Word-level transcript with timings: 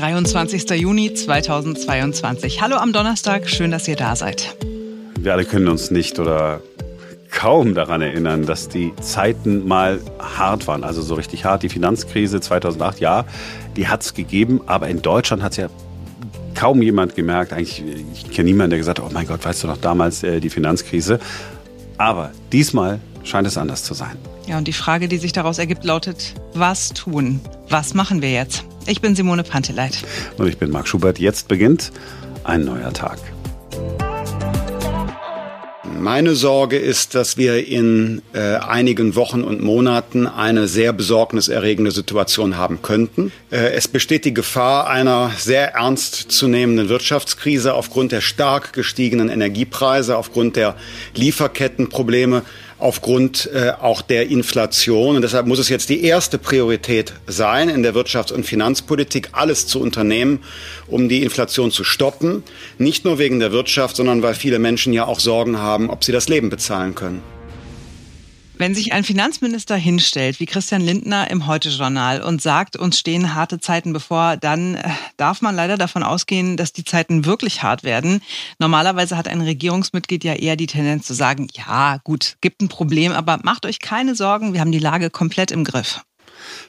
23. 0.00 0.70
Juni 0.80 1.12
2022. 1.12 2.62
Hallo 2.62 2.76
am 2.76 2.94
Donnerstag, 2.94 3.50
schön, 3.50 3.70
dass 3.70 3.86
ihr 3.86 3.96
da 3.96 4.16
seid. 4.16 4.56
Wir 5.18 5.34
alle 5.34 5.44
können 5.44 5.68
uns 5.68 5.90
nicht 5.90 6.18
oder 6.18 6.62
kaum 7.30 7.74
daran 7.74 8.00
erinnern, 8.00 8.46
dass 8.46 8.70
die 8.70 8.94
Zeiten 9.02 9.68
mal 9.68 10.00
hart 10.18 10.66
waren, 10.66 10.84
also 10.84 11.02
so 11.02 11.16
richtig 11.16 11.44
hart. 11.44 11.62
Die 11.62 11.68
Finanzkrise 11.68 12.40
2008, 12.40 13.00
ja, 13.00 13.26
die 13.76 13.88
hat 13.88 14.00
es 14.00 14.14
gegeben, 14.14 14.62
aber 14.64 14.88
in 14.88 15.02
Deutschland 15.02 15.42
hat 15.42 15.52
es 15.52 15.58
ja 15.58 15.68
kaum 16.54 16.80
jemand 16.80 17.14
gemerkt. 17.14 17.52
Eigentlich, 17.52 17.84
ich 18.14 18.30
kenne 18.30 18.48
niemanden, 18.48 18.70
der 18.70 18.78
gesagt 18.78 19.00
hat, 19.00 19.06
oh 19.06 19.12
mein 19.12 19.26
Gott, 19.26 19.44
weißt 19.44 19.64
du 19.64 19.66
noch 19.66 19.76
damals 19.76 20.22
äh, 20.22 20.40
die 20.40 20.48
Finanzkrise. 20.48 21.20
Aber 21.98 22.30
diesmal 22.52 23.00
scheint 23.22 23.46
es 23.46 23.58
anders 23.58 23.84
zu 23.84 23.92
sein. 23.92 24.16
Ja, 24.46 24.56
und 24.56 24.66
die 24.66 24.72
Frage, 24.72 25.08
die 25.08 25.18
sich 25.18 25.32
daraus 25.32 25.58
ergibt, 25.58 25.84
lautet, 25.84 26.32
was 26.54 26.88
tun? 26.88 27.40
Was 27.68 27.92
machen 27.92 28.22
wir 28.22 28.32
jetzt? 28.32 28.64
Ich 28.86 29.00
bin 29.00 29.14
Simone 29.14 29.44
Panteleit. 29.44 29.98
Und 30.36 30.48
ich 30.48 30.58
bin 30.58 30.70
Marc 30.70 30.88
Schubert. 30.88 31.18
Jetzt 31.18 31.48
beginnt 31.48 31.92
ein 32.44 32.64
neuer 32.64 32.92
Tag. 32.92 33.18
Meine 36.00 36.34
Sorge 36.34 36.78
ist, 36.78 37.14
dass 37.14 37.36
wir 37.36 37.68
in 37.68 38.22
äh, 38.32 38.54
einigen 38.56 39.16
Wochen 39.16 39.42
und 39.42 39.60
Monaten 39.60 40.26
eine 40.26 40.66
sehr 40.66 40.94
besorgniserregende 40.94 41.90
Situation 41.90 42.56
haben 42.56 42.80
könnten. 42.80 43.32
Äh, 43.50 43.72
es 43.74 43.86
besteht 43.86 44.24
die 44.24 44.32
Gefahr 44.32 44.88
einer 44.88 45.30
sehr 45.36 45.74
ernst 45.74 46.32
zu 46.32 46.48
nehmenden 46.48 46.88
Wirtschaftskrise 46.88 47.74
aufgrund 47.74 48.12
der 48.12 48.22
stark 48.22 48.72
gestiegenen 48.72 49.28
Energiepreise, 49.28 50.16
aufgrund 50.16 50.56
der 50.56 50.74
Lieferkettenprobleme 51.14 52.44
aufgrund 52.80 53.50
äh, 53.52 53.72
auch 53.80 54.02
der 54.02 54.28
Inflation. 54.30 55.16
Und 55.16 55.22
deshalb 55.22 55.46
muss 55.46 55.58
es 55.58 55.68
jetzt 55.68 55.88
die 55.88 56.02
erste 56.02 56.38
Priorität 56.38 57.12
sein, 57.26 57.68
in 57.68 57.82
der 57.82 57.94
Wirtschafts- 57.94 58.32
und 58.32 58.44
Finanzpolitik 58.44 59.28
alles 59.32 59.66
zu 59.66 59.80
unternehmen, 59.80 60.40
um 60.86 61.08
die 61.08 61.22
Inflation 61.22 61.70
zu 61.70 61.84
stoppen. 61.84 62.42
Nicht 62.78 63.04
nur 63.04 63.18
wegen 63.18 63.38
der 63.38 63.52
Wirtschaft, 63.52 63.96
sondern 63.96 64.22
weil 64.22 64.34
viele 64.34 64.58
Menschen 64.58 64.92
ja 64.92 65.04
auch 65.06 65.20
Sorgen 65.20 65.58
haben, 65.58 65.90
ob 65.90 66.04
sie 66.04 66.12
das 66.12 66.28
Leben 66.28 66.50
bezahlen 66.50 66.94
können. 66.94 67.22
Wenn 68.60 68.74
sich 68.74 68.92
ein 68.92 69.04
Finanzminister 69.04 69.74
hinstellt, 69.74 70.38
wie 70.38 70.44
Christian 70.44 70.82
Lindner 70.82 71.30
im 71.30 71.46
Heute-Journal 71.46 72.20
und 72.20 72.42
sagt, 72.42 72.76
uns 72.76 72.98
stehen 72.98 73.34
harte 73.34 73.58
Zeiten 73.58 73.94
bevor, 73.94 74.36
dann 74.36 74.74
äh, 74.74 74.90
darf 75.16 75.40
man 75.40 75.56
leider 75.56 75.78
davon 75.78 76.02
ausgehen, 76.02 76.58
dass 76.58 76.74
die 76.74 76.84
Zeiten 76.84 77.24
wirklich 77.24 77.62
hart 77.62 77.84
werden. 77.84 78.20
Normalerweise 78.58 79.16
hat 79.16 79.28
ein 79.28 79.40
Regierungsmitglied 79.40 80.24
ja 80.24 80.34
eher 80.34 80.56
die 80.56 80.66
Tendenz 80.66 81.06
zu 81.06 81.14
sagen, 81.14 81.48
ja, 81.54 82.00
gut, 82.04 82.36
gibt 82.42 82.60
ein 82.60 82.68
Problem, 82.68 83.12
aber 83.12 83.38
macht 83.44 83.64
euch 83.64 83.78
keine 83.78 84.14
Sorgen, 84.14 84.52
wir 84.52 84.60
haben 84.60 84.72
die 84.72 84.78
Lage 84.78 85.08
komplett 85.08 85.52
im 85.52 85.64
Griff. 85.64 86.02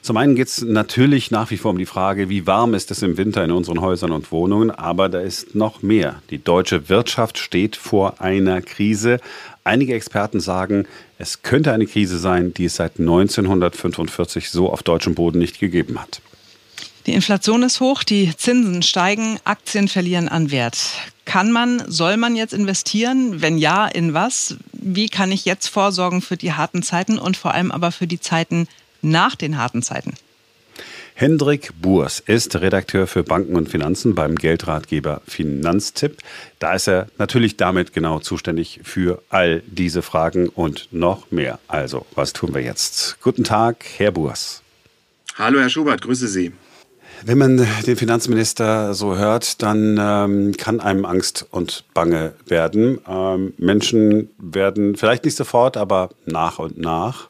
Zum 0.00 0.16
einen 0.16 0.34
geht 0.34 0.48
es 0.48 0.62
natürlich 0.62 1.30
nach 1.30 1.50
wie 1.50 1.56
vor 1.56 1.70
um 1.70 1.78
die 1.78 1.86
Frage, 1.86 2.28
wie 2.28 2.46
warm 2.46 2.74
ist 2.74 2.90
es 2.90 3.02
im 3.02 3.16
Winter 3.16 3.44
in 3.44 3.50
unseren 3.50 3.80
Häusern 3.80 4.12
und 4.12 4.32
Wohnungen, 4.32 4.70
aber 4.70 5.08
da 5.08 5.20
ist 5.20 5.54
noch 5.54 5.82
mehr. 5.82 6.22
Die 6.30 6.42
deutsche 6.42 6.88
Wirtschaft 6.88 7.38
steht 7.38 7.76
vor 7.76 8.20
einer 8.20 8.62
Krise. 8.62 9.20
Einige 9.64 9.94
Experten 9.94 10.40
sagen, 10.40 10.86
es 11.18 11.42
könnte 11.42 11.72
eine 11.72 11.86
Krise 11.86 12.18
sein, 12.18 12.52
die 12.52 12.64
es 12.64 12.76
seit 12.76 12.98
1945 12.98 14.50
so 14.50 14.72
auf 14.72 14.82
deutschem 14.82 15.14
Boden 15.14 15.38
nicht 15.38 15.60
gegeben 15.60 16.00
hat. 16.00 16.20
Die 17.06 17.12
Inflation 17.12 17.62
ist 17.62 17.80
hoch, 17.80 18.04
die 18.04 18.36
Zinsen 18.36 18.82
steigen, 18.82 19.38
Aktien 19.44 19.88
verlieren 19.88 20.28
an 20.28 20.50
Wert. 20.50 20.78
Kann 21.24 21.50
man, 21.50 21.82
soll 21.88 22.16
man 22.16 22.36
jetzt 22.36 22.54
investieren? 22.54 23.40
Wenn 23.40 23.58
ja, 23.58 23.86
in 23.86 24.14
was? 24.14 24.56
Wie 24.72 25.08
kann 25.08 25.32
ich 25.32 25.44
jetzt 25.44 25.68
vorsorgen 25.68 26.22
für 26.22 26.36
die 26.36 26.52
harten 26.52 26.82
Zeiten 26.82 27.18
und 27.18 27.36
vor 27.36 27.54
allem 27.54 27.70
aber 27.70 27.92
für 27.92 28.06
die 28.06 28.20
Zeiten 28.20 28.68
nach 29.00 29.34
den 29.34 29.58
harten 29.58 29.82
Zeiten? 29.82 30.14
Hendrik 31.14 31.70
Burs 31.80 32.20
ist 32.20 32.56
Redakteur 32.56 33.06
für 33.06 33.22
Banken 33.22 33.54
und 33.54 33.68
Finanzen 33.68 34.14
beim 34.14 34.34
Geldratgeber 34.34 35.20
Finanztipp. 35.26 36.16
Da 36.58 36.74
ist 36.74 36.88
er 36.88 37.08
natürlich 37.18 37.56
damit 37.56 37.92
genau 37.92 38.18
zuständig 38.18 38.80
für 38.82 39.22
all 39.28 39.62
diese 39.66 40.02
Fragen 40.02 40.48
und 40.48 40.88
noch 40.90 41.30
mehr. 41.30 41.58
Also, 41.68 42.06
was 42.14 42.32
tun 42.32 42.54
wir 42.54 42.62
jetzt? 42.62 43.18
Guten 43.22 43.44
Tag, 43.44 43.84
Herr 43.98 44.10
Burs. 44.10 44.62
Hallo, 45.36 45.60
Herr 45.60 45.68
Schubert, 45.68 46.02
grüße 46.02 46.28
Sie. 46.28 46.52
Wenn 47.24 47.38
man 47.38 47.66
den 47.86 47.96
Finanzminister 47.96 48.94
so 48.94 49.16
hört, 49.16 49.62
dann 49.62 49.96
ähm, 50.00 50.56
kann 50.56 50.80
einem 50.80 51.04
Angst 51.04 51.46
und 51.50 51.84
Bange 51.94 52.32
werden. 52.46 52.98
Ähm, 53.06 53.54
Menschen 53.58 54.30
werden 54.38 54.96
vielleicht 54.96 55.24
nicht 55.24 55.36
sofort, 55.36 55.76
aber 55.76 56.10
nach 56.26 56.58
und 56.58 56.78
nach 56.78 57.28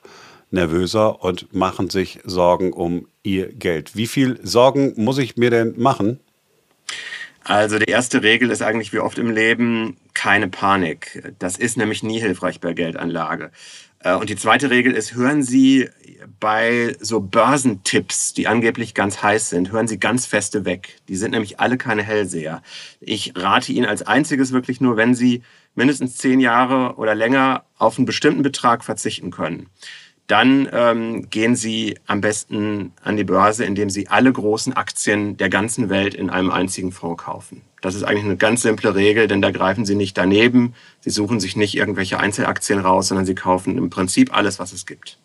nervöser 0.52 1.22
und 1.22 1.52
machen 1.54 1.90
sich 1.90 2.20
Sorgen 2.24 2.72
um 2.72 3.08
ihr 3.22 3.52
Geld. 3.52 3.96
Wie 3.96 4.06
viel 4.06 4.38
Sorgen 4.42 4.94
muss 4.96 5.18
ich 5.18 5.36
mir 5.36 5.50
denn 5.50 5.74
machen? 5.76 6.20
Also 7.44 7.78
die 7.78 7.90
erste 7.90 8.22
Regel 8.22 8.50
ist 8.50 8.62
eigentlich 8.62 8.92
wie 8.92 9.00
oft 9.00 9.18
im 9.18 9.30
Leben 9.30 9.96
keine 10.14 10.48
Panik. 10.48 11.34
Das 11.38 11.56
ist 11.56 11.76
nämlich 11.76 12.02
nie 12.02 12.20
hilfreich 12.20 12.60
bei 12.60 12.72
Geldanlage. 12.72 13.50
Äh, 13.98 14.14
und 14.14 14.30
die 14.30 14.36
zweite 14.36 14.70
Regel 14.70 14.92
ist, 14.92 15.14
hören 15.14 15.42
Sie 15.42 15.88
bei 16.38 16.96
so 17.00 17.20
Börsentipps, 17.20 18.32
die 18.32 18.46
angeblich 18.46 18.94
ganz 18.94 19.22
heiß 19.22 19.50
sind, 19.50 19.72
hören 19.72 19.88
Sie 19.88 19.98
ganz 19.98 20.26
feste 20.26 20.64
weg. 20.64 21.00
Die 21.08 21.16
sind 21.16 21.32
nämlich 21.32 21.58
alle 21.58 21.78
keine 21.78 22.02
Hellseher. 22.02 22.62
Ich 23.00 23.32
rate 23.36 23.72
Ihnen 23.72 23.86
als 23.86 24.02
einziges 24.02 24.52
wirklich 24.52 24.80
nur, 24.80 24.96
wenn 24.96 25.14
Sie 25.14 25.42
mindestens 25.74 26.16
zehn 26.16 26.38
Jahre 26.38 26.96
oder 26.96 27.14
länger 27.14 27.64
auf 27.76 27.98
einen 27.98 28.06
bestimmten 28.06 28.42
Betrag 28.42 28.84
verzichten 28.84 29.30
können 29.30 29.68
dann 30.26 30.68
ähm, 30.72 31.28
gehen 31.30 31.56
Sie 31.56 31.98
am 32.06 32.20
besten 32.20 32.92
an 33.02 33.16
die 33.16 33.24
Börse, 33.24 33.64
indem 33.64 33.90
Sie 33.90 34.08
alle 34.08 34.32
großen 34.32 34.72
Aktien 34.72 35.36
der 35.36 35.48
ganzen 35.48 35.88
Welt 35.90 36.14
in 36.14 36.30
einem 36.30 36.50
einzigen 36.50 36.92
Fonds 36.92 37.22
kaufen. 37.22 37.62
Das 37.80 37.94
ist 37.94 38.04
eigentlich 38.04 38.24
eine 38.24 38.36
ganz 38.36 38.62
simple 38.62 38.94
Regel, 38.94 39.26
denn 39.26 39.42
da 39.42 39.50
greifen 39.50 39.84
Sie 39.84 39.96
nicht 39.96 40.16
daneben. 40.16 40.74
Sie 41.00 41.10
suchen 41.10 41.40
sich 41.40 41.56
nicht 41.56 41.76
irgendwelche 41.76 42.20
Einzelaktien 42.20 42.78
raus, 42.78 43.08
sondern 43.08 43.26
Sie 43.26 43.34
kaufen 43.34 43.76
im 43.76 43.90
Prinzip 43.90 44.34
alles, 44.34 44.58
was 44.58 44.72
es 44.72 44.86
gibt. 44.86 45.18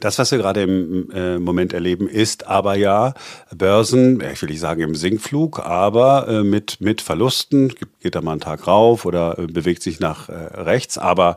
Das, 0.00 0.18
was 0.18 0.30
wir 0.30 0.38
gerade 0.38 0.62
im 0.62 1.10
äh, 1.10 1.38
Moment 1.38 1.72
erleben, 1.72 2.08
ist 2.08 2.46
aber 2.46 2.74
ja 2.76 3.14
Börsen, 3.54 4.22
ich 4.32 4.40
will 4.42 4.48
nicht 4.48 4.60
sagen 4.60 4.80
im 4.80 4.94
Sinkflug, 4.94 5.60
aber 5.60 6.26
äh, 6.28 6.42
mit, 6.42 6.80
mit 6.80 7.00
Verlusten, 7.02 7.74
geht 8.00 8.14
da 8.14 8.22
mal 8.22 8.32
einen 8.32 8.40
Tag 8.40 8.66
rauf 8.66 9.04
oder 9.04 9.38
äh, 9.38 9.46
bewegt 9.46 9.82
sich 9.82 10.00
nach 10.00 10.28
rechts, 10.28 10.98
aber 10.98 11.36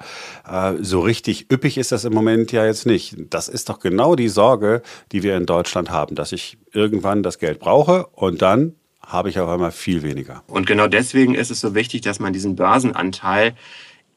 so 0.82 1.02
richtig 1.02 1.52
üppig 1.52 1.78
ist 1.78 1.92
das 1.92 2.06
im 2.06 2.14
Moment 2.14 2.52
ja 2.52 2.66
jetzt 2.66 2.86
nicht. 2.86 3.16
Das 3.30 3.48
ist 3.48 3.70
doch 3.70 3.80
genau 3.80 4.16
die 4.16 4.30
Sorge, 4.30 4.82
die 5.12 5.24
wir 5.24 5.36
in 5.36 5.46
Deutschland 5.46 5.90
haben, 5.90 6.16
dass 6.16 6.32
ich 6.32 6.58
irgendwann 6.72 7.24
das 7.24 7.40
Geld 7.40 7.60
brauche 7.60 8.08
und 8.08 8.42
dann 8.42 8.76
habe 9.06 9.30
ich 9.30 9.40
auf 9.40 9.50
einmal 9.50 9.72
viel 9.72 10.04
weniger. 10.04 10.44
Und 10.48 10.66
genau 10.66 10.88
deswegen 10.88 11.36
ist 11.36 11.52
es 11.52 11.60
so 11.60 11.76
wichtig, 11.76 12.02
dass 12.02 12.20
man 12.20 12.34
diesen 12.34 12.56
Börsenanteil 12.56 13.54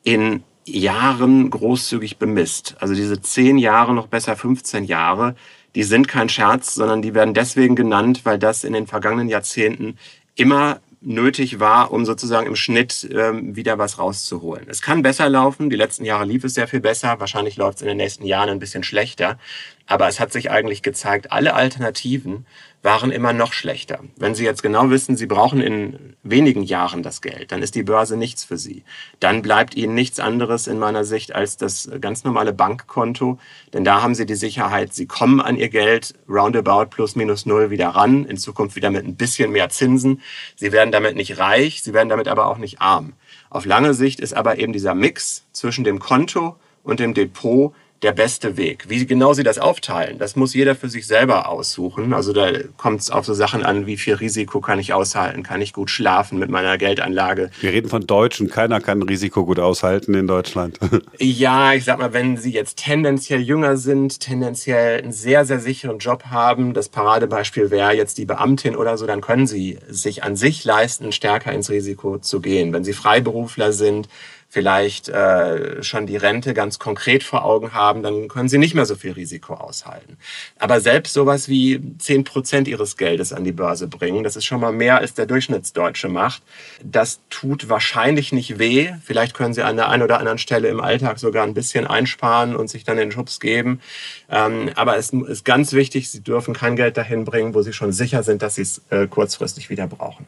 in 0.02 0.42
Jahren 0.66 1.48
großzügig 1.50 2.18
bemisst. 2.18 2.76
Also 2.80 2.94
diese 2.94 3.20
zehn 3.20 3.56
Jahre, 3.56 3.94
noch 3.94 4.08
besser 4.08 4.36
15 4.36 4.84
Jahre, 4.84 5.34
die 5.74 5.84
sind 5.84 6.08
kein 6.08 6.28
Scherz, 6.28 6.74
sondern 6.74 7.02
die 7.02 7.14
werden 7.14 7.34
deswegen 7.34 7.76
genannt, 7.76 8.22
weil 8.24 8.38
das 8.38 8.64
in 8.64 8.72
den 8.72 8.86
vergangenen 8.86 9.28
Jahrzehnten 9.28 9.98
immer 10.34 10.80
nötig 11.00 11.60
war, 11.60 11.92
um 11.92 12.04
sozusagen 12.04 12.46
im 12.46 12.56
Schnitt 12.56 13.08
ähm, 13.12 13.54
wieder 13.54 13.78
was 13.78 13.98
rauszuholen. 13.98 14.66
Es 14.68 14.82
kann 14.82 15.02
besser 15.02 15.28
laufen. 15.28 15.70
Die 15.70 15.76
letzten 15.76 16.04
Jahre 16.04 16.24
lief 16.24 16.42
es 16.44 16.54
sehr 16.54 16.66
viel 16.66 16.80
besser. 16.80 17.20
Wahrscheinlich 17.20 17.56
läuft 17.56 17.76
es 17.76 17.82
in 17.82 17.88
den 17.88 17.96
nächsten 17.98 18.26
Jahren 18.26 18.48
ein 18.48 18.58
bisschen 18.58 18.82
schlechter. 18.82 19.38
Aber 19.86 20.08
es 20.08 20.18
hat 20.18 20.32
sich 20.32 20.50
eigentlich 20.50 20.82
gezeigt, 20.82 21.30
alle 21.30 21.54
Alternativen 21.54 22.44
waren 22.82 23.10
immer 23.10 23.32
noch 23.32 23.52
schlechter. 23.52 24.00
Wenn 24.16 24.34
Sie 24.34 24.44
jetzt 24.44 24.62
genau 24.62 24.90
wissen, 24.90 25.16
Sie 25.16 25.26
brauchen 25.26 25.60
in 25.60 26.16
wenigen 26.22 26.62
Jahren 26.62 27.02
das 27.02 27.20
Geld, 27.20 27.52
dann 27.52 27.62
ist 27.62 27.74
die 27.74 27.82
Börse 27.82 28.16
nichts 28.16 28.44
für 28.44 28.58
Sie. 28.58 28.84
Dann 29.20 29.42
bleibt 29.42 29.74
Ihnen 29.76 29.94
nichts 29.94 30.20
anderes 30.20 30.66
in 30.66 30.78
meiner 30.78 31.04
Sicht 31.04 31.34
als 31.34 31.56
das 31.56 31.88
ganz 32.00 32.24
normale 32.24 32.52
Bankkonto, 32.52 33.38
denn 33.72 33.84
da 33.84 34.02
haben 34.02 34.14
Sie 34.14 34.26
die 34.26 34.34
Sicherheit, 34.34 34.92
Sie 34.92 35.06
kommen 35.06 35.40
an 35.40 35.56
Ihr 35.56 35.68
Geld 35.68 36.14
roundabout 36.28 36.86
plus 36.90 37.16
minus 37.16 37.46
null 37.46 37.70
wieder 37.70 37.88
ran, 37.88 38.24
in 38.24 38.36
Zukunft 38.36 38.76
wieder 38.76 38.90
mit 38.90 39.04
ein 39.04 39.16
bisschen 39.16 39.50
mehr 39.52 39.68
Zinsen. 39.68 40.20
Sie 40.56 40.72
werden 40.72 40.92
damit 40.92 41.16
nicht 41.16 41.38
reich, 41.38 41.82
Sie 41.82 41.92
werden 41.92 42.08
damit 42.08 42.28
aber 42.28 42.46
auch 42.46 42.58
nicht 42.58 42.80
arm. 42.80 43.14
Auf 43.50 43.64
lange 43.64 43.94
Sicht 43.94 44.20
ist 44.20 44.34
aber 44.34 44.58
eben 44.58 44.72
dieser 44.72 44.94
Mix 44.94 45.44
zwischen 45.52 45.84
dem 45.84 45.98
Konto 45.98 46.56
und 46.82 47.00
dem 47.00 47.14
Depot 47.14 47.74
der 48.06 48.12
beste 48.12 48.56
Weg. 48.56 48.84
Wie 48.88 49.04
genau 49.04 49.32
sie 49.32 49.42
das 49.42 49.58
aufteilen, 49.58 50.18
das 50.18 50.36
muss 50.36 50.54
jeder 50.54 50.76
für 50.76 50.88
sich 50.88 51.08
selber 51.08 51.48
aussuchen. 51.48 52.14
Also 52.14 52.32
da 52.32 52.52
kommt 52.76 53.00
es 53.00 53.10
auf 53.10 53.26
so 53.26 53.34
Sachen 53.34 53.64
an, 53.64 53.86
wie 53.86 53.96
viel 53.96 54.14
Risiko 54.14 54.60
kann 54.60 54.78
ich 54.78 54.92
aushalten, 54.92 55.42
kann 55.42 55.60
ich 55.60 55.72
gut 55.72 55.90
schlafen 55.90 56.38
mit 56.38 56.48
meiner 56.48 56.78
Geldanlage. 56.78 57.50
Wir 57.60 57.72
reden 57.72 57.88
von 57.88 58.06
Deutschen, 58.06 58.48
keiner 58.48 58.80
kann 58.80 59.02
Risiko 59.02 59.44
gut 59.44 59.58
aushalten 59.58 60.14
in 60.14 60.28
Deutschland. 60.28 60.78
ja, 61.18 61.74
ich 61.74 61.84
sag 61.84 61.98
mal, 61.98 62.12
wenn 62.12 62.36
sie 62.36 62.52
jetzt 62.52 62.78
tendenziell 62.78 63.40
jünger 63.40 63.76
sind, 63.76 64.20
tendenziell 64.20 65.02
einen 65.02 65.12
sehr, 65.12 65.44
sehr 65.44 65.58
sicheren 65.58 65.98
Job 65.98 66.26
haben, 66.26 66.74
das 66.74 66.88
Paradebeispiel 66.88 67.72
wäre 67.72 67.96
jetzt 67.96 68.18
die 68.18 68.24
Beamtin 68.24 68.76
oder 68.76 68.96
so, 68.98 69.08
dann 69.08 69.20
können 69.20 69.48
sie 69.48 69.80
sich 69.88 70.22
an 70.22 70.36
sich 70.36 70.64
leisten, 70.64 71.10
stärker 71.10 71.50
ins 71.50 71.70
Risiko 71.70 72.18
zu 72.18 72.40
gehen. 72.40 72.72
Wenn 72.72 72.84
sie 72.84 72.92
Freiberufler 72.92 73.72
sind, 73.72 74.08
vielleicht 74.56 75.10
äh, 75.10 75.82
schon 75.82 76.06
die 76.06 76.16
Rente 76.16 76.54
ganz 76.54 76.78
konkret 76.78 77.22
vor 77.22 77.44
Augen 77.44 77.74
haben, 77.74 78.02
dann 78.02 78.26
können 78.28 78.48
sie 78.48 78.56
nicht 78.56 78.74
mehr 78.74 78.86
so 78.86 78.94
viel 78.94 79.12
Risiko 79.12 79.52
aushalten. 79.52 80.16
Aber 80.58 80.80
selbst 80.80 81.12
sowas 81.12 81.50
wie 81.50 81.82
zehn 81.98 82.24
Prozent 82.24 82.66
ihres 82.66 82.96
Geldes 82.96 83.34
an 83.34 83.44
die 83.44 83.52
Börse 83.52 83.86
bringen, 83.86 84.24
das 84.24 84.34
ist 84.34 84.46
schon 84.46 84.60
mal 84.60 84.72
mehr, 84.72 84.96
als 84.96 85.12
der 85.12 85.26
Durchschnittsdeutsche 85.26 86.08
macht. 86.08 86.42
Das 86.82 87.20
tut 87.28 87.68
wahrscheinlich 87.68 88.32
nicht 88.32 88.58
weh. 88.58 88.94
Vielleicht 89.04 89.34
können 89.34 89.52
sie 89.52 89.62
an 89.62 89.76
der 89.76 89.90
einen 89.90 90.02
oder 90.02 90.20
anderen 90.20 90.38
Stelle 90.38 90.68
im 90.68 90.80
Alltag 90.80 91.18
sogar 91.18 91.44
ein 91.44 91.52
bisschen 91.52 91.86
einsparen 91.86 92.56
und 92.56 92.70
sich 92.70 92.82
dann 92.82 92.96
den 92.96 93.12
Schubs 93.12 93.40
geben. 93.40 93.82
Ähm, 94.30 94.70
aber 94.74 94.96
es 94.96 95.10
ist 95.10 95.44
ganz 95.44 95.74
wichtig, 95.74 96.10
sie 96.10 96.22
dürfen 96.22 96.54
kein 96.54 96.76
Geld 96.76 96.96
dahin 96.96 97.26
bringen, 97.26 97.52
wo 97.52 97.60
sie 97.60 97.74
schon 97.74 97.92
sicher 97.92 98.22
sind, 98.22 98.40
dass 98.40 98.54
sie 98.54 98.62
es 98.62 98.80
äh, 98.88 99.06
kurzfristig 99.06 99.68
wieder 99.68 99.86
brauchen. 99.86 100.24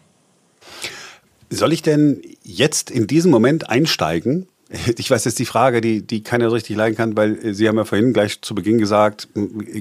Soll 1.51 1.73
ich 1.73 1.83
denn 1.83 2.23
jetzt 2.43 2.91
in 2.91 3.07
diesem 3.07 3.31
Moment 3.31 3.69
einsteigen? 3.69 4.47
Ich 4.99 5.11
weiß 5.11 5.25
jetzt 5.25 5.39
die 5.39 5.47
Frage, 5.47 5.81
die, 5.81 6.07
die 6.07 6.23
keiner 6.23 6.51
so 6.51 6.55
richtig 6.55 6.77
leiden 6.77 6.95
kann, 6.95 7.17
weil 7.17 7.55
Sie 7.55 7.67
haben 7.69 7.79
ja 7.79 7.87
vorhin 7.87 8.13
gleich 8.13 8.43
zu 8.43 8.55
Beginn 8.55 8.77
gesagt, 8.77 9.29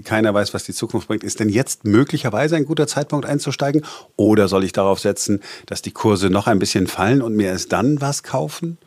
keiner 0.05 0.33
weiß, 0.33 0.53
was 0.53 0.63
die 0.63 0.71
Zukunft 0.71 1.09
bringt. 1.09 1.25
Ist 1.25 1.41
denn 1.41 1.49
jetzt 1.49 1.83
möglicherweise 1.83 2.55
ein 2.55 2.63
guter 2.63 2.87
Zeitpunkt 2.87 3.25
einzusteigen? 3.25 3.83
Oder 4.15 4.47
soll 4.47 4.63
ich 4.63 4.71
darauf 4.71 4.99
setzen, 4.99 5.41
dass 5.65 5.81
die 5.81 5.91
Kurse 5.91 6.29
noch 6.29 6.47
ein 6.47 6.59
bisschen 6.59 6.87
fallen 6.87 7.21
und 7.21 7.35
mir 7.35 7.47
erst 7.47 7.73
dann 7.73 7.99
was 7.99 8.23
kaufen? 8.23 8.77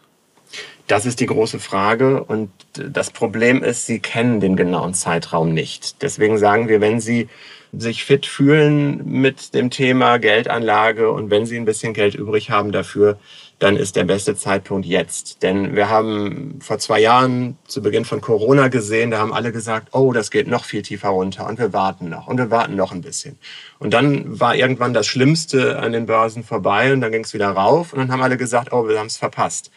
Das 0.87 1.07
ist 1.07 1.21
die 1.21 1.27
große 1.27 1.61
Frage. 1.61 2.25
Und 2.25 2.51
das 2.73 3.11
Problem 3.11 3.63
ist, 3.63 3.87
Sie 3.87 4.01
kennen 4.01 4.41
den 4.41 4.57
genauen 4.57 4.95
Zeitraum 4.95 5.53
nicht. 5.53 6.03
Deswegen 6.03 6.39
sagen 6.39 6.69
wir, 6.69 6.81
wenn 6.81 7.01
Sie 7.01 7.29
sich 7.73 8.05
fit 8.05 8.27
fühlen 8.27 9.03
mit 9.05 9.55
dem 9.55 9.71
Thema 9.71 10.19
Geldanlage 10.19 11.11
und 11.11 11.31
wenn 11.31 11.47
sie 11.47 11.57
ein 11.57 11.65
bisschen 11.65 11.95
Geld 11.95 12.15
übrig 12.15 12.51
haben 12.51 12.73
dafür, 12.73 13.19
dann 13.61 13.77
ist 13.77 13.95
der 13.95 14.05
beste 14.05 14.35
Zeitpunkt 14.35 14.87
jetzt. 14.87 15.43
Denn 15.43 15.77
wir 15.77 15.91
haben 15.91 16.59
vor 16.63 16.79
zwei 16.79 16.99
Jahren 16.99 17.59
zu 17.69 17.83
Beginn 17.83 18.07
von 18.07 18.23
Corona 18.23 18.69
gesehen, 18.69 19.11
da 19.11 19.19
haben 19.19 19.35
alle 19.35 19.53
gesagt, 19.53 19.89
oh, 19.93 20.13
das 20.13 20.31
geht 20.31 20.49
noch 20.49 20.65
viel 20.65 20.83
tiefer 20.83 21.11
runter 21.11 21.47
und 21.47 21.59
wir 21.59 21.73
warten 21.73 22.09
noch 22.09 22.27
und 22.27 22.39
wir 22.39 22.51
warten 22.51 22.75
noch 22.75 22.91
ein 22.91 23.03
bisschen. 23.03 23.39
Und 23.79 23.93
dann 23.93 24.41
war 24.41 24.57
irgendwann 24.57 24.95
das 24.95 25.07
Schlimmste 25.07 25.79
an 25.79 25.93
den 25.93 26.07
Börsen 26.07 26.43
vorbei 26.43 26.93
und 26.93 27.03
dann 27.03 27.13
ging 27.13 27.23
es 27.23 27.35
wieder 27.35 27.51
rauf 27.51 27.93
und 27.93 27.99
dann 27.99 28.11
haben 28.11 28.23
alle 28.23 28.39
gesagt, 28.39 28.73
oh, 28.73 28.89
wir 28.89 28.99
haben 28.99 29.09
es 29.09 29.19
verpasst. 29.19 29.71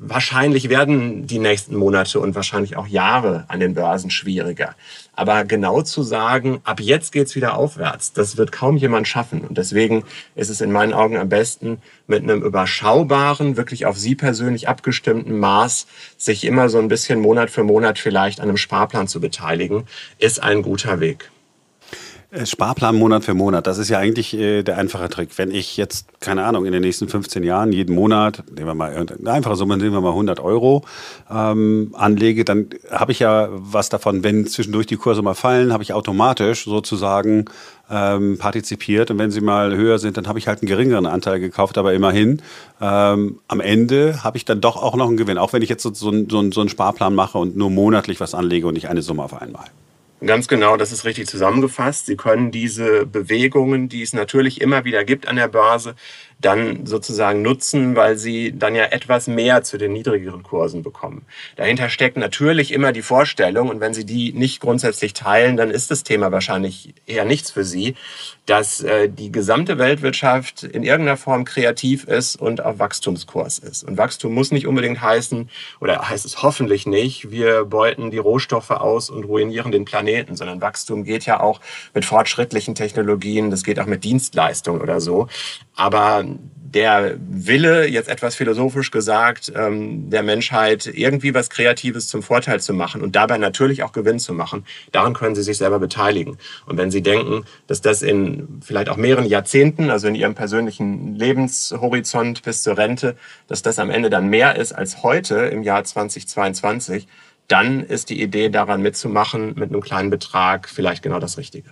Wahrscheinlich 0.00 0.68
werden 0.68 1.26
die 1.26 1.40
nächsten 1.40 1.74
Monate 1.74 2.20
und 2.20 2.36
wahrscheinlich 2.36 2.76
auch 2.76 2.86
Jahre 2.86 3.44
an 3.48 3.58
den 3.58 3.74
Börsen 3.74 4.12
schwieriger. 4.12 4.76
Aber 5.16 5.44
genau 5.44 5.82
zu 5.82 6.04
sagen, 6.04 6.60
ab 6.62 6.78
jetzt 6.78 7.10
geht's 7.10 7.34
wieder 7.34 7.56
aufwärts, 7.56 8.12
das 8.12 8.36
wird 8.36 8.52
kaum 8.52 8.76
jemand 8.76 9.08
schaffen. 9.08 9.40
Und 9.40 9.58
deswegen 9.58 10.04
ist 10.36 10.50
es 10.50 10.60
in 10.60 10.70
meinen 10.70 10.94
Augen 10.94 11.16
am 11.16 11.28
besten, 11.28 11.82
mit 12.06 12.22
einem 12.22 12.42
überschaubaren, 12.42 13.56
wirklich 13.56 13.86
auf 13.86 13.98
Sie 13.98 14.14
persönlich 14.14 14.68
abgestimmten 14.68 15.36
Maß, 15.36 15.88
sich 16.16 16.44
immer 16.44 16.68
so 16.68 16.78
ein 16.78 16.86
bisschen 16.86 17.18
Monat 17.18 17.50
für 17.50 17.64
Monat 17.64 17.98
vielleicht 17.98 18.38
an 18.38 18.48
einem 18.48 18.56
Sparplan 18.56 19.08
zu 19.08 19.20
beteiligen, 19.20 19.88
ist 20.20 20.40
ein 20.40 20.62
guter 20.62 21.00
Weg. 21.00 21.28
Äh, 22.30 22.44
Sparplan 22.44 22.94
Monat 22.94 23.24
für 23.24 23.32
Monat, 23.32 23.66
das 23.66 23.78
ist 23.78 23.88
ja 23.88 23.98
eigentlich 23.98 24.34
äh, 24.34 24.62
der 24.62 24.76
einfache 24.76 25.08
Trick. 25.08 25.30
Wenn 25.38 25.50
ich 25.50 25.78
jetzt, 25.78 26.20
keine 26.20 26.44
Ahnung, 26.44 26.66
in 26.66 26.72
den 26.72 26.82
nächsten 26.82 27.08
15 27.08 27.42
Jahren 27.42 27.72
jeden 27.72 27.94
Monat, 27.94 28.42
nehmen 28.54 28.66
wir 28.66 28.74
mal 28.74 28.94
eine 28.94 29.30
einfache 29.32 29.56
Summe, 29.56 29.78
nehmen 29.78 29.94
wir 29.94 30.02
mal 30.02 30.10
100 30.10 30.38
Euro 30.38 30.84
ähm, 31.30 31.94
anlege, 31.96 32.44
dann 32.44 32.68
habe 32.90 33.12
ich 33.12 33.20
ja 33.20 33.48
was 33.50 33.88
davon, 33.88 34.24
wenn 34.24 34.46
zwischendurch 34.46 34.86
die 34.86 34.96
Kurse 34.96 35.22
mal 35.22 35.32
fallen, 35.32 35.72
habe 35.72 35.82
ich 35.82 35.94
automatisch 35.94 36.64
sozusagen 36.64 37.46
ähm, 37.90 38.36
partizipiert. 38.36 39.10
Und 39.10 39.18
wenn 39.18 39.30
sie 39.30 39.40
mal 39.40 39.74
höher 39.74 39.98
sind, 39.98 40.18
dann 40.18 40.28
habe 40.28 40.38
ich 40.38 40.48
halt 40.48 40.60
einen 40.60 40.68
geringeren 40.68 41.06
Anteil 41.06 41.40
gekauft, 41.40 41.78
aber 41.78 41.94
immerhin 41.94 42.42
ähm, 42.82 43.38
am 43.48 43.60
Ende 43.60 44.22
habe 44.22 44.36
ich 44.36 44.44
dann 44.44 44.60
doch 44.60 44.76
auch 44.76 44.96
noch 44.96 45.08
einen 45.08 45.16
Gewinn, 45.16 45.38
auch 45.38 45.54
wenn 45.54 45.62
ich 45.62 45.70
jetzt 45.70 45.82
so, 45.82 45.94
so, 45.94 46.12
so, 46.28 46.50
so 46.50 46.60
einen 46.60 46.68
Sparplan 46.68 47.14
mache 47.14 47.38
und 47.38 47.56
nur 47.56 47.70
monatlich 47.70 48.20
was 48.20 48.34
anlege 48.34 48.66
und 48.66 48.74
nicht 48.74 48.90
eine 48.90 49.00
Summe 49.00 49.22
auf 49.22 49.40
einmal. 49.40 49.64
Ganz 50.24 50.48
genau, 50.48 50.76
das 50.76 50.90
ist 50.90 51.04
richtig 51.04 51.28
zusammengefasst. 51.28 52.06
Sie 52.06 52.16
können 52.16 52.50
diese 52.50 53.06
Bewegungen, 53.06 53.88
die 53.88 54.02
es 54.02 54.12
natürlich 54.12 54.60
immer 54.60 54.84
wieder 54.84 55.04
gibt 55.04 55.28
an 55.28 55.36
der 55.36 55.46
Börse, 55.46 55.94
dann 56.40 56.86
sozusagen 56.86 57.42
nutzen, 57.42 57.96
weil 57.96 58.16
sie 58.16 58.56
dann 58.56 58.74
ja 58.74 58.84
etwas 58.84 59.26
mehr 59.26 59.62
zu 59.64 59.76
den 59.76 59.92
niedrigeren 59.92 60.42
Kursen 60.42 60.82
bekommen. 60.82 61.24
Dahinter 61.56 61.88
steckt 61.88 62.16
natürlich 62.16 62.72
immer 62.72 62.92
die 62.92 63.02
Vorstellung, 63.02 63.68
und 63.68 63.80
wenn 63.80 63.94
Sie 63.94 64.06
die 64.06 64.32
nicht 64.32 64.60
grundsätzlich 64.60 65.14
teilen, 65.14 65.56
dann 65.56 65.70
ist 65.70 65.90
das 65.90 66.04
Thema 66.04 66.30
wahrscheinlich 66.30 66.94
eher 67.06 67.24
nichts 67.24 67.50
für 67.50 67.64
Sie, 67.64 67.96
dass 68.46 68.80
äh, 68.80 69.08
die 69.08 69.32
gesamte 69.32 69.78
Weltwirtschaft 69.78 70.62
in 70.62 70.84
irgendeiner 70.84 71.16
Form 71.16 71.44
kreativ 71.44 72.04
ist 72.04 72.36
und 72.36 72.64
auf 72.64 72.78
Wachstumskurs 72.78 73.58
ist. 73.58 73.82
Und 73.82 73.98
Wachstum 73.98 74.32
muss 74.32 74.52
nicht 74.52 74.66
unbedingt 74.66 75.02
heißen, 75.02 75.50
oder 75.80 76.08
heißt 76.08 76.24
es 76.24 76.42
hoffentlich 76.42 76.86
nicht, 76.86 77.30
wir 77.30 77.64
beuten 77.64 78.10
die 78.10 78.18
Rohstoffe 78.18 78.70
aus 78.70 79.10
und 79.10 79.24
ruinieren 79.24 79.72
den 79.72 79.84
Planeten, 79.84 80.36
sondern 80.36 80.60
Wachstum 80.60 81.04
geht 81.04 81.26
ja 81.26 81.40
auch 81.40 81.60
mit 81.94 82.04
fortschrittlichen 82.04 82.74
Technologien, 82.74 83.50
das 83.50 83.64
geht 83.64 83.80
auch 83.80 83.86
mit 83.86 84.04
Dienstleistungen 84.04 84.80
oder 84.80 85.00
so. 85.00 85.28
Aber 85.74 86.24
der 86.74 87.16
Wille, 87.18 87.86
jetzt 87.86 88.08
etwas 88.08 88.34
philosophisch 88.34 88.90
gesagt, 88.90 89.50
ähm, 89.54 90.10
der 90.10 90.22
Menschheit 90.22 90.86
irgendwie 90.86 91.32
was 91.32 91.48
Kreatives 91.48 92.08
zum 92.08 92.22
Vorteil 92.22 92.60
zu 92.60 92.74
machen 92.74 93.00
und 93.00 93.16
dabei 93.16 93.38
natürlich 93.38 93.82
auch 93.82 93.92
Gewinn 93.92 94.18
zu 94.18 94.34
machen, 94.34 94.64
daran 94.92 95.14
können 95.14 95.34
Sie 95.34 95.42
sich 95.42 95.56
selber 95.56 95.78
beteiligen. 95.78 96.36
Und 96.66 96.76
wenn 96.76 96.90
Sie 96.90 97.02
denken, 97.02 97.44
dass 97.66 97.80
das 97.80 98.02
in 98.02 98.60
vielleicht 98.62 98.90
auch 98.90 98.96
mehreren 98.96 99.24
Jahrzehnten, 99.24 99.90
also 99.90 100.08
in 100.08 100.14
Ihrem 100.14 100.34
persönlichen 100.34 101.14
Lebenshorizont 101.14 102.42
bis 102.42 102.62
zur 102.62 102.76
Rente, 102.76 103.16
dass 103.46 103.62
das 103.62 103.78
am 103.78 103.88
Ende 103.88 104.10
dann 104.10 104.28
mehr 104.28 104.56
ist 104.56 104.72
als 104.72 105.02
heute 105.02 105.36
im 105.36 105.62
Jahr 105.62 105.84
2022, 105.84 107.08
dann 107.48 107.82
ist 107.82 108.10
die 108.10 108.20
Idee 108.20 108.50
daran 108.50 108.82
mitzumachen 108.82 109.54
mit 109.56 109.70
einem 109.70 109.80
kleinen 109.80 110.10
Betrag 110.10 110.68
vielleicht 110.68 111.02
genau 111.02 111.18
das 111.18 111.38
Richtige. 111.38 111.70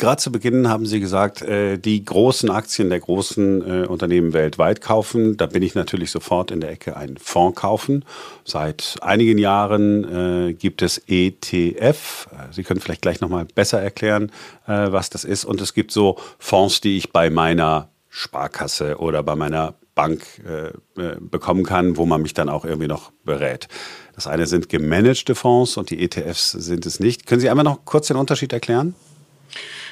Gerade 0.00 0.16
zu 0.16 0.32
Beginn 0.32 0.70
haben 0.70 0.86
Sie 0.86 0.98
gesagt, 0.98 1.42
äh, 1.42 1.76
die 1.76 2.02
großen 2.02 2.50
Aktien 2.50 2.88
der 2.88 3.00
großen 3.00 3.82
äh, 3.82 3.86
Unternehmen 3.86 4.32
weltweit 4.32 4.80
kaufen. 4.80 5.36
Da 5.36 5.44
bin 5.44 5.62
ich 5.62 5.74
natürlich 5.74 6.10
sofort 6.10 6.50
in 6.50 6.62
der 6.62 6.70
Ecke 6.70 6.96
einen 6.96 7.18
Fonds 7.18 7.60
kaufen. 7.60 8.06
Seit 8.46 8.96
einigen 9.02 9.36
Jahren 9.36 10.48
äh, 10.48 10.54
gibt 10.54 10.80
es 10.80 11.02
ETF. 11.06 12.28
Sie 12.50 12.62
können 12.62 12.80
vielleicht 12.80 13.02
gleich 13.02 13.20
nochmal 13.20 13.44
besser 13.44 13.82
erklären, 13.82 14.32
was 14.66 15.10
das 15.10 15.24
ist. 15.24 15.44
Und 15.44 15.60
es 15.60 15.74
gibt 15.74 15.90
so 15.90 16.16
Fonds, 16.38 16.80
die 16.80 16.96
ich 16.96 17.12
bei 17.12 17.28
meiner 17.28 17.90
Sparkasse 18.08 18.96
oder 18.96 19.22
bei 19.22 19.36
meiner 19.36 19.74
Bank 19.94 20.22
bekommen 21.20 21.64
kann, 21.64 21.96
wo 21.96 22.06
man 22.06 22.22
mich 22.22 22.32
dann 22.32 22.48
auch 22.48 22.64
irgendwie 22.64 22.88
noch 22.88 23.10
berät. 23.24 23.68
Das 24.14 24.26
eine 24.26 24.46
sind 24.46 24.68
gemanagte 24.68 25.34
Fonds 25.34 25.76
und 25.76 25.90
die 25.90 26.02
ETFs 26.02 26.52
sind 26.52 26.86
es 26.86 27.00
nicht. 27.00 27.26
Können 27.26 27.40
Sie 27.40 27.50
einmal 27.50 27.64
noch 27.64 27.84
kurz 27.84 28.06
den 28.06 28.16
Unterschied 28.16 28.52
erklären? 28.52 28.94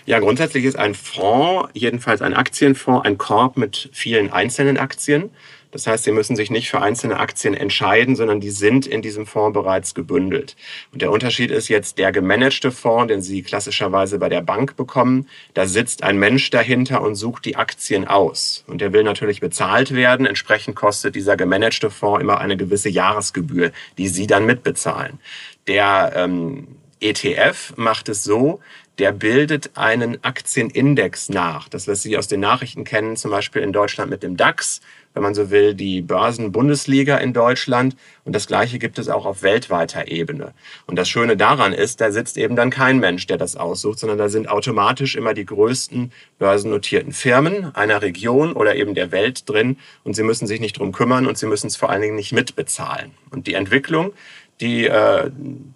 Ja, 0.07 0.19
grundsätzlich 0.19 0.64
ist 0.64 0.76
ein 0.76 0.95
Fonds, 0.95 1.69
jedenfalls 1.75 2.23
ein 2.23 2.35
Aktienfonds, 2.35 3.07
ein 3.07 3.19
Korb 3.19 3.57
mit 3.57 3.90
vielen 3.93 4.33
einzelnen 4.33 4.78
Aktien. 4.78 5.31
Das 5.71 5.87
heißt, 5.87 6.05
Sie 6.05 6.12
müssen 6.12 6.35
sich 6.35 6.50
nicht 6.50 6.71
für 6.71 6.81
einzelne 6.81 7.19
Aktien 7.19 7.52
entscheiden, 7.55 8.17
sondern 8.17 8.40
die 8.40 8.50
sind 8.50 8.87
in 8.87 9.02
diesem 9.02 9.26
Fonds 9.26 9.52
bereits 9.52 9.95
gebündelt. 9.95 10.57
Und 10.93 11.02
der 11.02 11.11
Unterschied 11.11 11.50
ist 11.50 11.69
jetzt 11.69 11.99
der 11.99 12.11
gemanagte 12.11 12.71
Fonds, 12.71 13.09
den 13.09 13.21
Sie 13.21 13.43
klassischerweise 13.43 14.19
bei 14.19 14.31
der 14.31 14.40
Bank 14.40 14.76
bekommen. 14.76 15.28
Da 15.52 15.67
sitzt 15.67 16.02
ein 16.02 16.19
Mensch 16.19 16.49
dahinter 16.50 17.02
und 17.02 17.17
sucht 17.17 17.45
die 17.45 17.57
Aktien 17.57 18.09
aus. 18.09 18.64
Und 18.67 18.81
der 18.81 18.93
will 18.93 19.02
natürlich 19.02 19.40
bezahlt 19.40 19.95
werden. 19.95 20.25
Entsprechend 20.25 20.75
kostet 20.75 21.14
dieser 21.14 21.37
gemanagte 21.37 21.90
Fonds 21.90 22.23
immer 22.23 22.38
eine 22.38 22.57
gewisse 22.57 22.88
Jahresgebühr, 22.88 23.73
die 23.99 24.09
Sie 24.09 24.26
dann 24.26 24.47
mitbezahlen. 24.47 25.19
Der 25.67 26.12
ähm, 26.17 26.69
ETF 27.00 27.75
macht 27.76 28.09
es 28.09 28.25
so, 28.25 28.61
der 28.99 29.12
bildet 29.12 29.71
einen 29.75 30.23
Aktienindex 30.25 31.28
nach. 31.28 31.69
Das, 31.69 31.87
was 31.87 32.02
Sie 32.02 32.17
aus 32.17 32.26
den 32.26 32.40
Nachrichten 32.40 32.85
kennen, 32.85 33.17
zum 33.17 33.31
Beispiel 33.31 33.62
in 33.62 33.73
Deutschland 33.73 34.11
mit 34.11 34.23
dem 34.23 34.37
DAX, 34.37 34.81
wenn 35.14 35.23
man 35.23 35.35
so 35.35 35.50
will, 35.50 35.75
die 35.75 36.02
Börsenbundesliga 36.02 37.17
in 37.17 37.33
Deutschland. 37.33 37.97
Und 38.25 38.35
das 38.35 38.47
Gleiche 38.47 38.78
gibt 38.78 38.99
es 38.99 39.09
auch 39.09 39.25
auf 39.25 39.43
weltweiter 39.43 40.09
Ebene. 40.09 40.52
Und 40.87 40.97
das 40.97 41.09
Schöne 41.09 41.37
daran 41.37 41.73
ist, 41.73 42.00
da 42.00 42.11
sitzt 42.11 42.37
eben 42.37 42.57
dann 42.57 42.71
kein 42.71 42.99
Mensch, 42.99 43.26
der 43.26 43.37
das 43.37 43.57
aussucht, 43.57 43.99
sondern 44.00 44.19
da 44.19 44.28
sind 44.28 44.49
automatisch 44.49 45.14
immer 45.14 45.35
die 45.35 45.47
größten 45.47 46.12
börsennotierten 46.38 47.12
Firmen 47.12 47.75
einer 47.75 48.02
Region 48.02 48.52
oder 48.52 48.76
eben 48.76 48.95
der 48.95 49.12
Welt 49.12 49.49
drin. 49.49 49.78
Und 50.05 50.14
Sie 50.14 50.23
müssen 50.23 50.47
sich 50.47 50.61
nicht 50.61 50.78
drum 50.78 50.93
kümmern 50.93 51.26
und 51.26 51.38
Sie 51.38 51.47
müssen 51.47 51.69
es 51.69 51.76
vor 51.76 51.90
allen 51.90 52.02
Dingen 52.02 52.17
nicht 52.17 52.33
mitbezahlen. 52.33 53.12
Und 53.31 53.47
die 53.47 53.55
Entwicklung, 53.55 54.12
die 54.61 54.87
äh, 54.87 55.31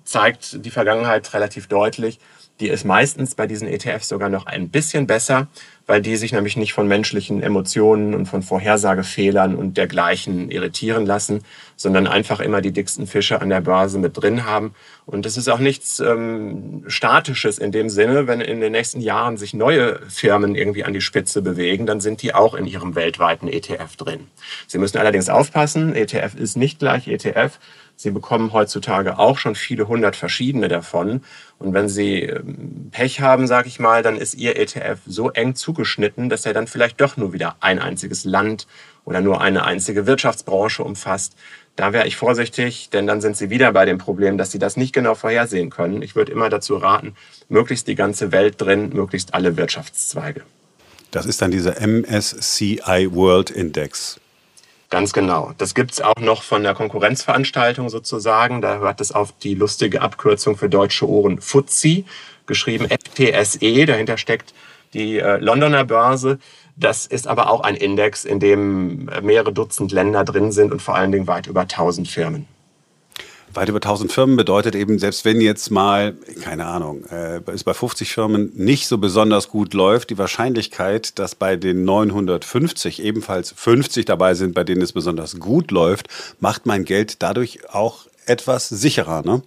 zeigt 0.04 0.64
die 0.64 0.70
Vergangenheit 0.70 1.32
relativ 1.34 1.68
deutlich. 1.68 2.18
Die 2.62 2.68
ist 2.68 2.84
meistens 2.84 3.34
bei 3.34 3.48
diesen 3.48 3.66
ETFs 3.66 4.08
sogar 4.08 4.28
noch 4.28 4.46
ein 4.46 4.68
bisschen 4.68 5.08
besser 5.08 5.48
weil 5.86 6.00
die 6.00 6.16
sich 6.16 6.32
nämlich 6.32 6.56
nicht 6.56 6.72
von 6.72 6.86
menschlichen 6.86 7.42
Emotionen 7.42 8.14
und 8.14 8.26
von 8.26 8.42
Vorhersagefehlern 8.42 9.54
und 9.54 9.76
dergleichen 9.76 10.50
irritieren 10.50 11.06
lassen, 11.06 11.42
sondern 11.76 12.06
einfach 12.06 12.40
immer 12.40 12.60
die 12.60 12.72
dicksten 12.72 13.06
Fische 13.06 13.40
an 13.40 13.48
der 13.48 13.60
Börse 13.60 13.98
mit 13.98 14.16
drin 14.16 14.44
haben. 14.44 14.74
Und 15.06 15.26
es 15.26 15.36
ist 15.36 15.48
auch 15.48 15.58
nichts 15.58 15.98
ähm, 16.00 16.84
Statisches 16.86 17.58
in 17.58 17.72
dem 17.72 17.88
Sinne, 17.88 18.26
wenn 18.26 18.40
in 18.40 18.60
den 18.60 18.72
nächsten 18.72 19.00
Jahren 19.00 19.36
sich 19.36 19.54
neue 19.54 19.98
Firmen 20.08 20.54
irgendwie 20.54 20.84
an 20.84 20.92
die 20.92 21.00
Spitze 21.00 21.42
bewegen, 21.42 21.86
dann 21.86 22.00
sind 22.00 22.22
die 22.22 22.34
auch 22.34 22.54
in 22.54 22.66
ihrem 22.66 22.94
weltweiten 22.94 23.48
ETF 23.48 23.96
drin. 23.96 24.28
Sie 24.68 24.78
müssen 24.78 24.98
allerdings 24.98 25.28
aufpassen, 25.28 25.94
ETF 25.94 26.36
ist 26.36 26.56
nicht 26.56 26.78
gleich 26.78 27.08
ETF. 27.08 27.58
Sie 28.02 28.10
bekommen 28.10 28.52
heutzutage 28.52 29.18
auch 29.18 29.38
schon 29.38 29.54
viele 29.54 29.86
hundert 29.86 30.16
verschiedene 30.16 30.66
davon. 30.66 31.22
Und 31.58 31.72
wenn 31.72 31.88
Sie 31.88 32.22
ähm, 32.22 32.88
Pech 32.90 33.20
haben, 33.20 33.46
sage 33.46 33.68
ich 33.68 33.78
mal, 33.78 34.02
dann 34.02 34.16
ist 34.16 34.34
Ihr 34.34 34.58
ETF 34.58 34.98
so 35.06 35.30
eng 35.30 35.54
zugeschnitten, 35.54 36.28
dass 36.28 36.44
er 36.44 36.52
dann 36.52 36.66
vielleicht 36.66 37.00
doch 37.00 37.16
nur 37.16 37.32
wieder 37.32 37.56
ein 37.60 37.78
einziges 37.78 38.24
Land 38.24 38.66
oder 39.04 39.20
nur 39.20 39.40
eine 39.40 39.64
einzige 39.64 40.06
Wirtschaftsbranche 40.06 40.82
umfasst. 40.82 41.36
Da 41.76 41.92
wäre 41.92 42.06
ich 42.06 42.16
vorsichtig, 42.16 42.90
denn 42.90 43.06
dann 43.06 43.20
sind 43.20 43.36
Sie 43.36 43.50
wieder 43.50 43.72
bei 43.72 43.84
dem 43.84 43.98
Problem, 43.98 44.36
dass 44.36 44.50
Sie 44.50 44.58
das 44.58 44.76
nicht 44.76 44.92
genau 44.92 45.14
vorhersehen 45.14 45.70
können. 45.70 46.02
Ich 46.02 46.16
würde 46.16 46.32
immer 46.32 46.48
dazu 46.50 46.76
raten, 46.76 47.14
möglichst 47.48 47.86
die 47.86 47.94
ganze 47.94 48.32
Welt 48.32 48.60
drin, 48.60 48.90
möglichst 48.92 49.32
alle 49.32 49.56
Wirtschaftszweige. 49.56 50.42
Das 51.12 51.26
ist 51.26 51.40
dann 51.40 51.50
dieser 51.50 51.80
MSCI 51.80 53.08
World 53.12 53.50
Index. 53.50 54.18
Ganz 54.92 55.14
genau. 55.14 55.54
Das 55.56 55.74
gibt's 55.74 56.02
auch 56.02 56.20
noch 56.20 56.42
von 56.42 56.64
der 56.64 56.74
Konkurrenzveranstaltung 56.74 57.88
sozusagen. 57.88 58.60
Da 58.60 58.76
hört 58.76 59.00
es 59.00 59.10
auf 59.10 59.32
die 59.32 59.54
lustige 59.54 60.02
Abkürzung 60.02 60.58
für 60.58 60.68
deutsche 60.68 61.08
Ohren 61.08 61.40
FTSE, 61.40 62.04
geschrieben 62.44 62.86
FTSE. 62.90 63.86
Dahinter 63.86 64.18
steckt 64.18 64.52
die 64.92 65.18
äh, 65.18 65.38
Londoner 65.38 65.86
Börse. 65.86 66.38
Das 66.76 67.06
ist 67.06 67.26
aber 67.26 67.48
auch 67.48 67.62
ein 67.62 67.74
Index, 67.74 68.26
in 68.26 68.38
dem 68.38 69.08
mehrere 69.22 69.54
Dutzend 69.54 69.92
Länder 69.92 70.24
drin 70.24 70.52
sind 70.52 70.72
und 70.72 70.82
vor 70.82 70.94
allen 70.94 71.10
Dingen 71.10 71.26
weit 71.26 71.46
über 71.46 71.62
1000 71.62 72.06
Firmen. 72.06 72.46
Weit 73.54 73.68
über 73.68 73.78
1000 73.78 74.10
Firmen 74.10 74.36
bedeutet 74.36 74.74
eben, 74.74 74.98
selbst 74.98 75.24
wenn 75.24 75.40
jetzt 75.40 75.70
mal, 75.70 76.14
keine 76.42 76.66
Ahnung, 76.66 77.04
äh, 77.10 77.40
es 77.52 77.64
bei 77.64 77.74
50 77.74 78.12
Firmen 78.12 78.50
nicht 78.54 78.86
so 78.86 78.96
besonders 78.96 79.48
gut 79.48 79.74
läuft, 79.74 80.10
die 80.10 80.18
Wahrscheinlichkeit, 80.18 81.18
dass 81.18 81.34
bei 81.34 81.56
den 81.56 81.84
950 81.84 83.02
ebenfalls 83.02 83.52
50 83.54 84.06
dabei 84.06 84.34
sind, 84.34 84.54
bei 84.54 84.64
denen 84.64 84.80
es 84.80 84.92
besonders 84.92 85.38
gut 85.38 85.70
läuft, 85.70 86.08
macht 86.40 86.64
mein 86.64 86.84
Geld 86.84 87.22
dadurch 87.22 87.68
auch 87.70 88.06
etwas 88.24 88.68
sicherer, 88.68 89.22
ne? 89.22 89.42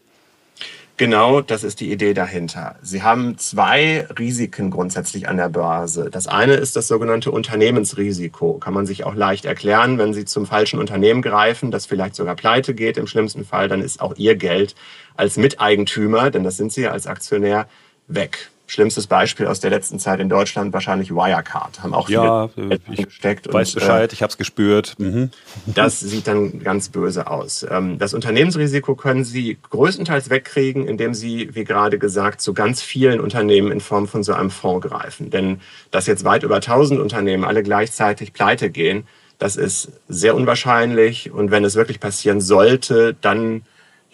Genau, 0.97 1.41
das 1.41 1.65
ist 1.65 1.81
die 1.81 1.91
Idee 1.91 2.13
dahinter. 2.13 2.77
Sie 2.81 3.03
haben 3.03 3.37
zwei 3.37 4.07
Risiken 4.17 4.71
grundsätzlich 4.71 5.27
an 5.27 5.35
der 5.35 5.49
Börse. 5.49 6.09
Das 6.09 6.25
eine 6.25 6.53
ist 6.53 6.77
das 6.77 6.87
sogenannte 6.87 7.31
Unternehmensrisiko. 7.31 8.59
Kann 8.59 8.73
man 8.73 8.85
sich 8.85 9.03
auch 9.03 9.13
leicht 9.13 9.43
erklären, 9.43 9.97
wenn 9.97 10.13
Sie 10.13 10.23
zum 10.23 10.45
falschen 10.45 10.79
Unternehmen 10.79 11.21
greifen, 11.21 11.69
das 11.69 11.85
vielleicht 11.85 12.15
sogar 12.15 12.35
pleite 12.35 12.73
geht 12.73 12.95
im 12.95 13.07
schlimmsten 13.07 13.43
Fall, 13.43 13.67
dann 13.67 13.81
ist 13.81 13.99
auch 13.99 14.15
Ihr 14.15 14.37
Geld 14.37 14.73
als 15.17 15.35
Miteigentümer, 15.35 16.31
denn 16.31 16.45
das 16.45 16.55
sind 16.55 16.71
Sie 16.71 16.83
ja 16.83 16.91
als 16.91 17.07
Aktionär, 17.07 17.67
weg. 18.07 18.51
Schlimmstes 18.67 19.07
Beispiel 19.07 19.45
aus 19.47 19.59
der 19.59 19.69
letzten 19.69 19.99
Zeit 19.99 20.19
in 20.19 20.27
Deutschland 20.27 20.73
wahrscheinlich 20.73 21.11
Wirecard. 21.11 21.83
Haben 21.83 21.93
auch 21.93 22.09
ja, 22.09 22.47
viele 22.47 22.79
ich 22.91 23.05
gesteckt. 23.05 23.53
Weiß 23.53 23.69
und, 23.69 23.75
Bescheid, 23.75 24.11
äh, 24.11 24.13
ich 24.13 24.23
habe 24.23 24.31
es 24.31 24.37
gespürt. 24.37 24.95
Mhm. 24.97 25.29
Das 25.67 25.99
sieht 25.99 26.27
dann 26.27 26.59
ganz 26.63 26.89
böse 26.89 27.27
aus. 27.29 27.65
Ähm, 27.69 27.99
das 27.99 28.13
Unternehmensrisiko 28.13 28.95
können 28.95 29.23
Sie 29.23 29.57
größtenteils 29.69 30.29
wegkriegen, 30.29 30.87
indem 30.87 31.13
Sie, 31.13 31.53
wie 31.53 31.63
gerade 31.63 31.99
gesagt, 31.99 32.41
zu 32.41 32.53
ganz 32.53 32.81
vielen 32.81 33.19
Unternehmen 33.19 33.71
in 33.71 33.81
Form 33.81 34.07
von 34.07 34.23
so 34.23 34.33
einem 34.33 34.49
Fonds 34.49 34.87
greifen. 34.87 35.29
Denn 35.29 35.61
dass 35.91 36.07
jetzt 36.07 36.23
weit 36.23 36.43
über 36.43 36.55
1000 36.55 36.99
Unternehmen 36.99 37.43
alle 37.43 37.61
gleichzeitig 37.61 38.33
pleite 38.33 38.69
gehen, 38.71 39.05
das 39.37 39.57
ist 39.57 39.91
sehr 40.07 40.35
unwahrscheinlich. 40.35 41.31
Und 41.31 41.51
wenn 41.51 41.63
es 41.63 41.75
wirklich 41.75 41.99
passieren 41.99 42.41
sollte, 42.41 43.15
dann 43.21 43.63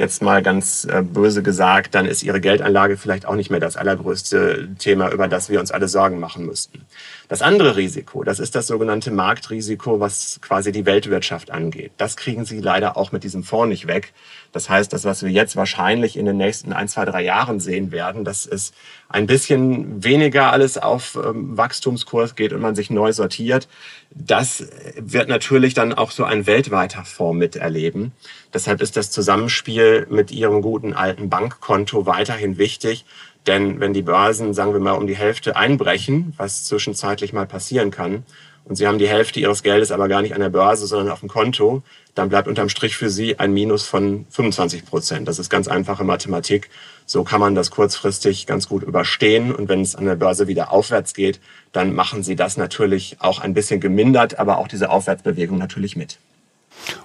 jetzt 0.01 0.21
mal 0.21 0.41
ganz 0.41 0.85
äh, 0.85 1.01
böse 1.01 1.43
gesagt, 1.43 1.95
dann 1.95 2.05
ist 2.05 2.23
ihre 2.23 2.41
Geldanlage 2.41 2.97
vielleicht 2.97 3.25
auch 3.25 3.35
nicht 3.35 3.49
mehr 3.49 3.59
das 3.59 3.77
allergrößte 3.77 4.69
Thema, 4.77 5.11
über 5.11 5.27
das 5.29 5.49
wir 5.49 5.59
uns 5.59 5.71
alle 5.71 5.87
Sorgen 5.87 6.19
machen 6.19 6.45
müssten. 6.45 6.85
Das 7.29 7.41
andere 7.41 7.77
Risiko, 7.77 8.25
das 8.25 8.39
ist 8.39 8.55
das 8.55 8.67
sogenannte 8.67 9.11
Marktrisiko, 9.11 10.01
was 10.01 10.39
quasi 10.41 10.73
die 10.73 10.85
Weltwirtschaft 10.85 11.51
angeht. 11.51 11.93
Das 11.97 12.17
kriegen 12.17 12.43
Sie 12.43 12.59
leider 12.59 12.97
auch 12.97 13.13
mit 13.13 13.23
diesem 13.23 13.43
Fonds 13.43 13.69
nicht 13.69 13.87
weg. 13.87 14.13
Das 14.51 14.69
heißt, 14.69 14.91
das, 14.91 15.05
was 15.05 15.23
wir 15.23 15.29
jetzt 15.29 15.55
wahrscheinlich 15.55 16.17
in 16.17 16.25
den 16.25 16.35
nächsten 16.35 16.73
ein, 16.73 16.89
zwei, 16.89 17.05
drei 17.05 17.23
Jahren 17.23 17.61
sehen 17.61 17.93
werden, 17.93 18.25
dass 18.25 18.45
es 18.45 18.73
ein 19.07 19.27
bisschen 19.27 20.03
weniger 20.03 20.51
alles 20.51 20.77
auf 20.77 21.15
ähm, 21.15 21.55
Wachstumskurs 21.55 22.35
geht 22.35 22.51
und 22.51 22.59
man 22.59 22.75
sich 22.75 22.89
neu 22.89 23.13
sortiert, 23.13 23.69
das 24.13 24.65
wird 24.97 25.29
natürlich 25.29 25.73
dann 25.73 25.93
auch 25.93 26.11
so 26.11 26.25
ein 26.25 26.45
weltweiter 26.45 27.05
Fonds 27.05 27.39
miterleben. 27.39 28.11
Deshalb 28.53 28.81
ist 28.81 28.97
das 28.97 29.09
Zusammenspiel 29.09 30.07
mit 30.09 30.31
Ihrem 30.31 30.61
guten 30.61 30.93
alten 30.93 31.29
Bankkonto 31.29 32.05
weiterhin 32.05 32.57
wichtig. 32.57 33.05
Denn 33.47 33.79
wenn 33.79 33.93
die 33.93 34.03
Börsen, 34.03 34.53
sagen 34.53 34.73
wir 34.73 34.79
mal, 34.79 34.91
um 34.91 35.07
die 35.07 35.15
Hälfte 35.15 35.55
einbrechen, 35.55 36.33
was 36.37 36.65
zwischenzeitlich 36.65 37.33
mal 37.33 37.47
passieren 37.47 37.89
kann, 37.89 38.23
und 38.65 38.75
Sie 38.75 38.87
haben 38.87 38.99
die 38.99 39.07
Hälfte 39.07 39.39
Ihres 39.39 39.63
Geldes 39.63 39.91
aber 39.91 40.07
gar 40.07 40.21
nicht 40.21 40.33
an 40.33 40.41
der 40.41 40.49
Börse, 40.49 40.87
sondern 40.87 41.09
auf 41.09 41.21
dem 41.21 41.29
Konto, 41.29 41.83
dann 42.15 42.29
bleibt 42.29 42.47
unterm 42.47 42.69
Strich 42.69 42.95
für 42.95 43.09
Sie 43.09 43.39
ein 43.39 43.53
Minus 43.53 43.85
von 43.85 44.25
25 44.29 44.85
Prozent. 44.85 45.27
Das 45.27 45.39
ist 45.39 45.49
ganz 45.49 45.67
einfache 45.67 46.03
Mathematik. 46.03 46.69
So 47.05 47.23
kann 47.23 47.39
man 47.39 47.55
das 47.55 47.71
kurzfristig 47.71 48.47
ganz 48.47 48.67
gut 48.67 48.83
überstehen. 48.83 49.53
Und 49.53 49.69
wenn 49.69 49.81
es 49.81 49.95
an 49.95 50.05
der 50.05 50.15
Börse 50.15 50.47
wieder 50.47 50.71
aufwärts 50.71 51.13
geht, 51.13 51.39
dann 51.71 51.93
machen 51.93 52.23
Sie 52.23 52.35
das 52.35 52.57
natürlich 52.57 53.17
auch 53.19 53.39
ein 53.39 53.53
bisschen 53.53 53.79
gemindert, 53.79 54.39
aber 54.39 54.57
auch 54.57 54.67
diese 54.67 54.89
Aufwärtsbewegung 54.89 55.57
natürlich 55.57 55.95
mit. 55.95 56.17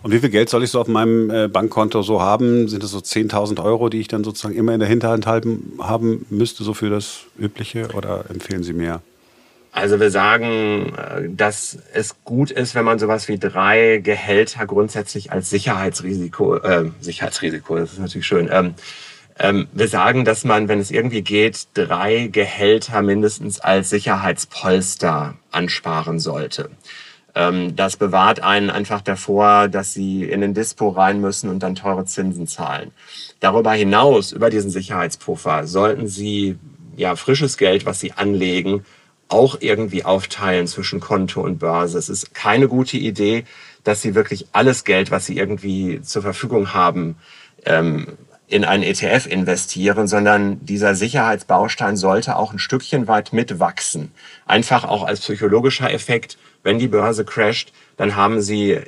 Und 0.03 0.13
wie 0.13 0.19
viel 0.19 0.31
Geld 0.31 0.49
soll 0.49 0.65
ich 0.65 0.71
so 0.71 0.81
auf 0.81 0.89
meinem 0.89 1.31
äh, 1.31 1.49
Bankkonto 1.49 2.03
so 2.03 2.21
haben? 2.21 2.69
Sind 2.69 2.83
das 2.83 2.91
so 2.91 2.99
10.000 2.99 3.63
Euro, 3.63 3.89
die 3.89 4.01
ich 4.01 4.09
dann 4.09 4.25
sozusagen 4.25 4.55
immer 4.55 4.73
in 4.73 4.81
der 4.81 4.89
Hinterhand 4.89 5.27
halten, 5.27 5.79
haben 5.79 6.27
müsste, 6.31 6.65
so 6.65 6.75
für 6.75 6.91
das 6.91 7.25
Übliche? 7.39 7.89
Oder 7.95 8.25
empfehlen 8.31 8.63
Sie 8.63 8.73
mehr? 8.73 9.03
Also 9.77 10.01
wir 10.01 10.11
sagen, 10.11 10.95
äh, 10.97 11.29
dass 11.29 11.79
es 11.93 12.17
gut 12.25 12.51
ist, 12.51 12.75
wenn 12.75 12.87
man 12.87 12.99
sowas 12.99 13.29
wie 13.29 13.39
drei 13.39 14.01
Gehälter 14.03 14.65
grundsätzlich 14.65 15.33
als 15.33 15.51
Sicherheitsrisiko, 15.51 16.57
äh, 16.57 16.91
Sicherheitsrisiko, 17.01 17.77
das 17.77 17.93
ist 17.93 17.99
natürlich 17.99 18.27
schön. 18.27 18.49
Ähm, 18.51 18.75
ähm, 19.39 19.69
wir 19.75 19.87
sagen, 19.87 20.25
dass 20.25 20.45
man, 20.45 20.69
wenn 20.69 20.81
es 20.81 20.91
irgendwie 20.91 21.21
geht, 21.21 21.69
drei 21.75 22.29
Gehälter 22.29 23.03
mindestens 23.03 23.61
als 23.61 23.91
Sicherheitspolster 23.91 25.35
ansparen 25.51 26.21
sollte. 26.21 26.71
Ähm, 27.35 27.77
das 27.77 27.99
bewahrt 27.99 28.41
einen 28.41 28.71
einfach 28.71 29.03
davor, 29.03 29.69
dass 29.69 29.93
sie 29.93 30.25
in 30.25 30.41
den 30.41 30.55
Dispo 30.55 30.89
rein 30.89 31.21
müssen 31.21 31.51
und 31.51 31.63
dann 31.63 31.75
teure 31.75 32.07
Zinsen 32.07 32.47
zahlen. 32.47 32.93
Darüber 33.41 33.73
hinaus, 33.73 34.33
über 34.33 34.49
diesen 34.49 34.71
Sicherheitspuffer, 34.71 35.67
sollten 35.67 36.09
sie 36.09 36.57
ja 36.97 37.15
frisches 37.15 37.59
Geld, 37.59 37.85
was 37.85 38.01
sie 38.01 38.13
anlegen, 38.13 38.87
auch 39.29 39.59
irgendwie 39.61 40.05
aufteilen 40.05 40.67
zwischen 40.67 41.01
Konto 41.01 41.41
und 41.41 41.59
Börse. 41.59 41.99
Es 41.99 42.09
ist 42.09 42.35
keine 42.35 42.69
gute 42.69 42.97
Idee, 42.97 43.45
dass 43.85 44.03
sie 44.03 44.15
wirklich 44.15 44.47
alles 44.53 44.85
Geld, 44.85 45.11
was 45.11 45.27
sie 45.27 45.37
irgendwie 45.37 46.01
zur 46.03 46.23
Verfügung 46.23 46.75
haben, 46.75 47.17
ähm, 47.65 48.17
in 48.49 48.65
einen 48.65 48.85
ETF 48.85 49.27
investieren, 49.27 50.07
sondern 50.07 50.65
dieser 50.65 50.95
Sicherheitsbaustein 50.95 51.97
sollte 51.97 52.37
auch 52.37 52.53
ein 52.53 52.61
Stückchen 52.61 53.09
weit 53.09 53.33
mitwachsen. 53.33 54.13
Einfach 54.47 54.85
auch 54.85 55.05
als 55.05 55.21
psychologischer 55.21 55.93
Effekt, 55.93 56.39
wenn 56.63 56.79
die 56.79 56.89
Börse 56.89 57.25
crasht, 57.25 57.73
dann 57.97 58.17
haben 58.17 58.41
sie 58.41 58.81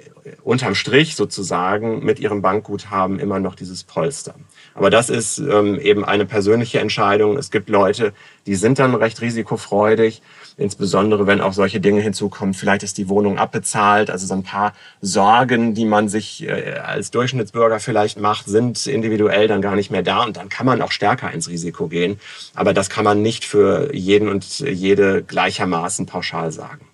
unterm 0.42 0.74
Strich 0.74 1.16
sozusagen 1.16 2.04
mit 2.04 2.20
ihrem 2.20 2.42
Bankguthaben 2.42 3.18
immer 3.18 3.38
noch 3.38 3.54
dieses 3.54 3.84
Polster. 3.84 4.34
Aber 4.74 4.90
das 4.90 5.10
ist 5.10 5.38
ähm, 5.38 5.78
eben 5.80 6.04
eine 6.04 6.26
persönliche 6.26 6.80
Entscheidung. 6.80 7.36
Es 7.36 7.50
gibt 7.50 7.68
Leute, 7.68 8.12
die 8.46 8.54
sind 8.54 8.78
dann 8.78 8.94
recht 8.94 9.20
risikofreudig, 9.20 10.22
insbesondere 10.56 11.26
wenn 11.26 11.40
auch 11.40 11.52
solche 11.52 11.80
Dinge 11.80 12.00
hinzukommen. 12.00 12.54
Vielleicht 12.54 12.82
ist 12.82 12.98
die 12.98 13.08
Wohnung 13.08 13.38
abbezahlt, 13.38 14.10
also 14.10 14.26
so 14.26 14.34
ein 14.34 14.42
paar 14.42 14.74
Sorgen, 15.00 15.74
die 15.74 15.84
man 15.84 16.08
sich 16.08 16.46
äh, 16.46 16.74
als 16.74 17.10
Durchschnittsbürger 17.10 17.80
vielleicht 17.80 18.20
macht, 18.20 18.46
sind 18.46 18.86
individuell 18.86 19.48
dann 19.48 19.62
gar 19.62 19.74
nicht 19.74 19.90
mehr 19.90 20.02
da 20.02 20.24
und 20.24 20.36
dann 20.36 20.48
kann 20.48 20.66
man 20.66 20.82
auch 20.82 20.92
stärker 20.92 21.32
ins 21.32 21.48
Risiko 21.48 21.88
gehen. 21.88 22.20
Aber 22.54 22.72
das 22.72 22.90
kann 22.90 23.04
man 23.04 23.22
nicht 23.22 23.44
für 23.44 23.94
jeden 23.94 24.28
und 24.28 24.60
jede 24.60 25.22
gleichermaßen 25.22 26.06
pauschal 26.06 26.52
sagen. 26.52 26.87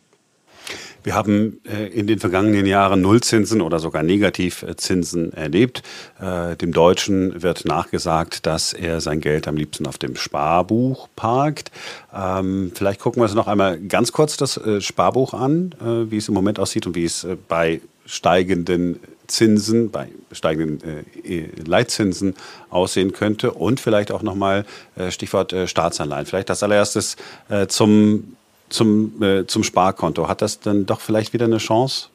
Wir 1.04 1.14
haben 1.14 1.60
äh, 1.70 1.86
in 1.88 2.06
den 2.06 2.18
vergangenen 2.18 2.64
Jahren 2.64 3.02
Nullzinsen 3.02 3.60
oder 3.60 3.78
sogar 3.78 4.02
Negativzinsen 4.02 5.34
erlebt. 5.34 5.82
Äh, 6.18 6.56
dem 6.56 6.72
Deutschen 6.72 7.42
wird 7.42 7.66
nachgesagt, 7.66 8.46
dass 8.46 8.72
er 8.72 9.02
sein 9.02 9.20
Geld 9.20 9.46
am 9.46 9.56
liebsten 9.56 9.86
auf 9.86 9.98
dem 9.98 10.16
Sparbuch 10.16 11.08
parkt. 11.14 11.70
Ähm, 12.12 12.72
vielleicht 12.74 13.00
gucken 13.00 13.20
wir 13.20 13.24
uns 13.24 13.34
noch 13.34 13.48
einmal 13.48 13.78
ganz 13.78 14.12
kurz 14.12 14.38
das 14.38 14.56
äh, 14.56 14.80
Sparbuch 14.80 15.34
an, 15.34 15.74
wie 16.08 16.16
es 16.16 16.28
im 16.28 16.34
Moment 16.34 16.58
aussieht 16.58 16.86
und 16.86 16.94
wie 16.94 17.04
es 17.04 17.26
bei 17.48 17.82
steigenden 18.06 18.98
Zinsen, 19.26 19.90
bei 19.90 20.08
steigenden 20.32 21.04
Leitzinsen 21.66 22.34
aussehen 22.70 23.12
könnte 23.12 23.52
und 23.52 23.80
vielleicht 23.80 24.10
auch 24.10 24.22
nochmal 24.22 24.64
äh, 24.96 25.10
Stichwort 25.10 25.54
Staatsanleihen. 25.66 26.24
Vielleicht 26.26 26.48
das 26.48 26.62
allererstes 26.62 27.16
zum, 27.68 28.36
zum, 28.68 29.22
äh, 29.22 29.46
zum 29.46 29.62
Sparkonto. 29.62 30.28
Hat 30.28 30.42
das 30.42 30.60
dann 30.60 30.86
doch 30.86 31.00
vielleicht 31.00 31.32
wieder 31.32 31.46
eine 31.46 31.58
Chance? 31.58 32.08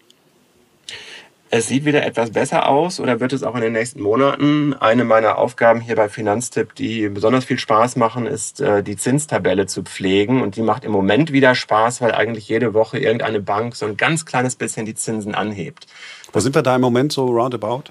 es 1.51 1.67
sieht 1.67 1.85
wieder 1.85 2.05
etwas 2.05 2.31
besser 2.31 2.69
aus 2.69 2.99
oder 2.99 3.19
wird 3.19 3.33
es 3.33 3.43
auch 3.43 3.55
in 3.55 3.61
den 3.61 3.73
nächsten 3.73 4.01
Monaten. 4.01 4.75
Eine 4.75 5.03
meiner 5.03 5.37
Aufgaben 5.37 5.81
hier 5.81 5.95
bei 5.95 6.07
Finanztipp, 6.07 6.75
die 6.75 7.09
besonders 7.09 7.45
viel 7.45 7.57
Spaß 7.57 7.95
machen, 7.95 8.27
ist 8.27 8.61
äh, 8.61 8.83
die 8.83 8.97
Zinstabelle 8.97 9.65
zu 9.65 9.81
pflegen. 9.81 10.41
Und 10.41 10.57
die 10.57 10.61
macht 10.61 10.85
im 10.85 10.91
Moment 10.91 11.31
wieder 11.31 11.55
Spaß, 11.55 12.01
weil 12.01 12.11
eigentlich 12.11 12.47
jede 12.47 12.73
Woche 12.75 12.99
irgendeine 12.99 13.39
Bank 13.39 13.75
so 13.75 13.87
ein 13.87 13.97
ganz 13.97 14.25
kleines 14.25 14.55
bisschen 14.55 14.85
die 14.85 14.93
Zinsen 14.93 15.33
anhebt. 15.33 15.87
Wo 16.31 16.39
sind 16.39 16.53
wir 16.53 16.61
da 16.61 16.75
im 16.75 16.81
Moment 16.81 17.11
so 17.11 17.25
roundabout? 17.25 17.85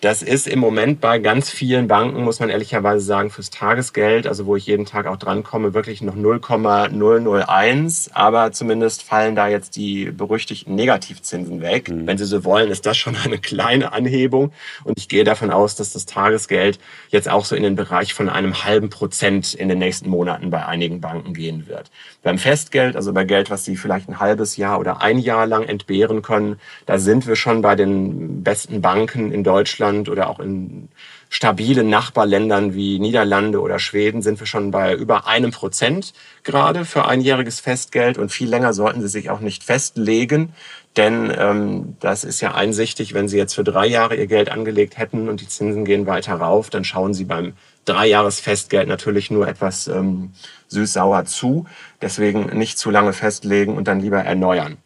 Das 0.00 0.22
ist 0.22 0.46
im 0.46 0.60
Moment 0.60 1.00
bei 1.00 1.18
ganz 1.18 1.50
vielen 1.50 1.88
Banken, 1.88 2.22
muss 2.22 2.38
man 2.38 2.50
ehrlicherweise 2.50 3.04
sagen, 3.04 3.30
fürs 3.30 3.50
Tagesgeld, 3.50 4.28
also 4.28 4.46
wo 4.46 4.54
ich 4.54 4.64
jeden 4.64 4.86
Tag 4.86 5.08
auch 5.08 5.16
drankomme, 5.16 5.74
wirklich 5.74 6.02
noch 6.02 6.14
0,001. 6.14 8.10
Aber 8.14 8.52
zumindest 8.52 9.02
fallen 9.02 9.34
da 9.34 9.48
jetzt 9.48 9.74
die 9.74 10.12
berüchtigten 10.12 10.76
Negativzinsen 10.76 11.62
weg. 11.62 11.88
Mhm. 11.88 12.06
Wenn 12.06 12.16
Sie 12.16 12.26
so 12.26 12.44
wollen, 12.44 12.70
ist 12.70 12.86
das 12.86 12.96
schon 12.96 13.16
eine 13.16 13.38
kleine 13.38 13.92
Anhebung. 13.92 14.52
Und 14.84 14.98
ich 14.98 15.08
gehe 15.08 15.24
davon 15.24 15.50
aus, 15.50 15.74
dass 15.74 15.94
das 15.94 16.06
Tagesgeld 16.06 16.78
jetzt 17.08 17.28
auch 17.28 17.44
so 17.44 17.56
in 17.56 17.64
den 17.64 17.74
Bereich 17.74 18.14
von 18.14 18.28
einem 18.28 18.62
halben 18.62 18.90
Prozent 18.90 19.52
in 19.52 19.68
den 19.68 19.80
nächsten 19.80 20.08
Monaten 20.08 20.50
bei 20.50 20.64
einigen 20.64 21.00
Banken 21.00 21.34
gehen 21.34 21.66
wird. 21.66 21.90
Beim 22.22 22.38
Festgeld, 22.38 22.94
also 22.94 23.12
bei 23.12 23.24
Geld, 23.24 23.50
was 23.50 23.64
Sie 23.64 23.74
vielleicht 23.74 24.08
ein 24.08 24.20
halbes 24.20 24.56
Jahr 24.56 24.78
oder 24.78 25.02
ein 25.02 25.18
Jahr 25.18 25.48
lang 25.48 25.64
entbehren 25.64 26.22
können, 26.22 26.60
da 26.86 26.98
sind 26.98 27.26
wir 27.26 27.34
schon 27.34 27.62
bei 27.62 27.74
den 27.74 28.44
besten 28.44 28.80
Banken 28.80 29.32
in 29.32 29.42
Deutschland 29.42 29.87
Deutschland 29.88 30.08
oder 30.08 30.30
auch 30.30 30.40
in 30.40 30.88
stabilen 31.30 31.88
Nachbarländern 31.90 32.74
wie 32.74 32.98
Niederlande 32.98 33.60
oder 33.60 33.78
Schweden 33.78 34.22
sind 34.22 34.40
wir 34.40 34.46
schon 34.46 34.70
bei 34.70 34.94
über 34.94 35.26
einem 35.26 35.50
Prozent 35.50 36.14
gerade 36.42 36.84
für 36.84 37.06
einjähriges 37.06 37.60
Festgeld 37.60 38.18
und 38.18 38.30
viel 38.30 38.48
länger 38.48 38.72
sollten 38.72 39.02
Sie 39.02 39.08
sich 39.08 39.28
auch 39.28 39.40
nicht 39.40 39.62
festlegen, 39.62 40.54
denn 40.96 41.32
ähm, 41.36 41.96
das 42.00 42.24
ist 42.24 42.40
ja 42.40 42.54
einsichtig, 42.54 43.12
wenn 43.12 43.28
Sie 43.28 43.36
jetzt 43.36 43.54
für 43.54 43.64
drei 43.64 43.86
Jahre 43.86 44.16
Ihr 44.16 44.26
Geld 44.26 44.50
angelegt 44.50 44.96
hätten 44.96 45.28
und 45.28 45.40
die 45.40 45.48
Zinsen 45.48 45.84
gehen 45.84 46.06
weiter 46.06 46.34
rauf, 46.34 46.70
dann 46.70 46.84
schauen 46.84 47.12
Sie 47.12 47.24
beim 47.24 47.52
Dreijahresfestgeld 47.84 48.88
natürlich 48.88 49.30
nur 49.30 49.48
etwas 49.48 49.86
ähm, 49.88 50.32
süß-sauer 50.68 51.24
zu. 51.24 51.66
Deswegen 52.02 52.58
nicht 52.58 52.78
zu 52.78 52.90
lange 52.90 53.12
festlegen 53.12 53.76
und 53.76 53.88
dann 53.88 54.00
lieber 54.00 54.18
erneuern. 54.18 54.76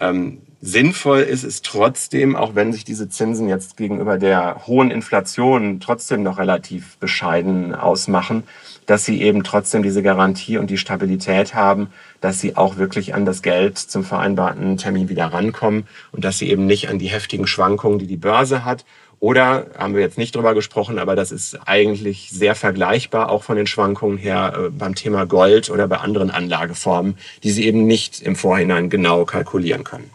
Ähm, 0.00 0.42
Sinnvoll 0.62 1.20
ist 1.20 1.42
es 1.42 1.62
trotzdem, 1.62 2.36
auch 2.36 2.54
wenn 2.54 2.70
sich 2.70 2.84
diese 2.84 3.08
Zinsen 3.08 3.48
jetzt 3.48 3.78
gegenüber 3.78 4.18
der 4.18 4.66
hohen 4.66 4.90
Inflation 4.90 5.80
trotzdem 5.80 6.22
noch 6.22 6.36
relativ 6.36 6.98
bescheiden 6.98 7.74
ausmachen, 7.74 8.42
dass 8.84 9.06
sie 9.06 9.22
eben 9.22 9.42
trotzdem 9.42 9.82
diese 9.82 10.02
Garantie 10.02 10.58
und 10.58 10.68
die 10.68 10.76
Stabilität 10.76 11.54
haben, 11.54 11.88
dass 12.20 12.40
sie 12.40 12.58
auch 12.58 12.76
wirklich 12.76 13.14
an 13.14 13.24
das 13.24 13.40
Geld 13.40 13.78
zum 13.78 14.04
vereinbarten 14.04 14.76
Termin 14.76 15.08
wieder 15.08 15.32
rankommen 15.32 15.86
und 16.12 16.26
dass 16.26 16.36
sie 16.36 16.50
eben 16.50 16.66
nicht 16.66 16.90
an 16.90 16.98
die 16.98 17.08
heftigen 17.08 17.46
Schwankungen, 17.46 17.98
die 17.98 18.06
die 18.06 18.18
Börse 18.18 18.62
hat. 18.62 18.84
Oder 19.18 19.68
haben 19.78 19.94
wir 19.94 20.02
jetzt 20.02 20.18
nicht 20.18 20.36
drüber 20.36 20.52
gesprochen, 20.52 20.98
aber 20.98 21.16
das 21.16 21.32
ist 21.32 21.58
eigentlich 21.64 22.28
sehr 22.32 22.54
vergleichbar, 22.54 23.30
auch 23.30 23.44
von 23.44 23.56
den 23.56 23.66
Schwankungen 23.66 24.18
her 24.18 24.52
äh, 24.56 24.68
beim 24.68 24.94
Thema 24.94 25.24
Gold 25.24 25.70
oder 25.70 25.88
bei 25.88 25.96
anderen 25.96 26.30
Anlageformen, 26.30 27.16
die 27.44 27.50
sie 27.50 27.64
eben 27.64 27.86
nicht 27.86 28.20
im 28.20 28.36
Vorhinein 28.36 28.90
genau 28.90 29.24
kalkulieren 29.24 29.84
können. 29.84 30.10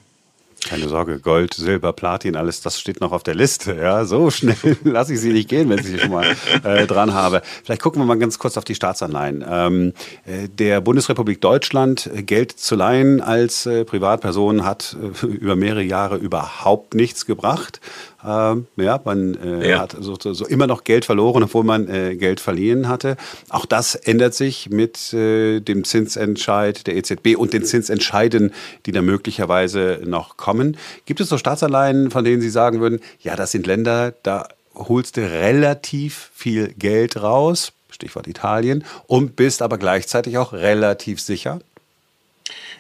Keine 0.66 0.90
Sorge, 0.90 1.20
Gold, 1.20 1.54
Silber, 1.54 1.94
Platin, 1.94 2.36
alles, 2.36 2.60
das 2.60 2.80
steht 2.80 3.00
noch 3.00 3.12
auf 3.12 3.22
der 3.22 3.36
Liste. 3.36 3.76
Ja, 3.76 4.04
so 4.04 4.32
schnell 4.32 4.56
lasse 4.84 5.14
ich 5.14 5.20
sie 5.20 5.32
nicht 5.32 5.48
gehen, 5.48 5.70
wenn 5.70 5.78
ich 5.78 5.86
sie 5.86 6.00
schon 6.00 6.10
mal 6.10 6.26
äh, 6.64 6.88
dran 6.88 7.14
habe. 7.14 7.44
Vielleicht 7.64 7.84
gucken 7.84 8.02
wir 8.02 8.06
mal 8.06 8.18
ganz 8.18 8.40
kurz 8.40 8.58
auf 8.58 8.64
die 8.64 8.74
Staatsanleihen. 8.74 9.46
Ähm, 9.48 9.94
äh, 10.26 10.50
der 10.50 10.82
Bundesrepublik 10.82 11.40
Deutschland 11.40 12.08
äh, 12.08 12.24
Geld 12.24 12.52
zu 12.52 12.76
leihen 12.76 13.22
als 13.22 13.68
äh, 13.68 13.86
Privatperson 13.86 14.66
hat 14.66 14.98
äh, 15.00 15.26
über 15.28 15.56
mehrere 15.56 15.84
Jahre 15.84 16.18
überhaupt 16.18 16.96
nichts 16.96 17.28
gebracht. 17.28 17.80
Ähm, 18.26 18.68
ja, 18.78 19.00
man 19.04 19.36
äh, 19.36 19.70
ja. 19.70 19.80
hat 19.80 19.96
so, 20.00 20.16
so, 20.20 20.46
immer 20.48 20.66
noch 20.66 20.84
Geld 20.84 21.06
verloren, 21.06 21.44
obwohl 21.44 21.64
man 21.64 21.88
äh, 21.88 22.16
Geld 22.16 22.40
verliehen 22.40 22.88
hatte. 22.88 23.18
Auch 23.50 23.66
das 23.66 23.94
ändert 23.94 24.34
sich 24.34 24.70
mit 24.70 25.14
äh, 25.14 25.60
dem 25.60 25.84
Zinsentscheid 25.84 26.88
der 26.88 26.96
EZB 26.96 27.36
und 27.38 27.54
den 27.54 27.64
Zinsentscheiden, 27.64 28.52
die 28.86 28.92
da 28.92 29.02
möglicherweise 29.02 30.00
noch 30.06 30.38
kommen. 30.38 30.78
Gibt 31.06 31.20
es 31.20 31.30
so 31.30 31.38
Staatsanleihen, 31.38 32.10
von 32.10 32.24
denen 32.24 32.42
Sie 32.42 32.50
sagen 32.50 32.80
würden, 32.80 33.00
ja, 33.20 33.36
das 33.36 33.52
sind 33.52 33.68
Länder, 33.68 34.14
da 34.24 34.48
holst 34.74 35.18
du 35.18 35.22
relativ 35.22 36.32
viel 36.34 36.74
Geld 36.74 37.22
raus, 37.22 37.74
Stichwort 37.92 38.28
Italien, 38.28 38.84
und 39.08 39.36
bist 39.36 39.62
aber 39.62 39.78
gleichzeitig 39.78 40.38
auch 40.38 40.52
relativ 40.52 41.22
sicher? 41.22 41.60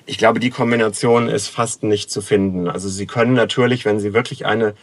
Ich 0.07 0.17
glaube, 0.17 0.39
die 0.39 0.51
Kombination 0.51 1.29
ist 1.29 1.47
fast 1.47 1.83
nicht 1.83 2.11
zu 2.11 2.21
finden. 2.21 2.67
Also 2.67 2.89
Sie 2.89 3.07
können 3.07 3.33
natürlich, 3.33 3.85
wenn 3.85 3.99
Sie 3.99 4.13
wirklich 4.13 4.45
eine 4.45 4.75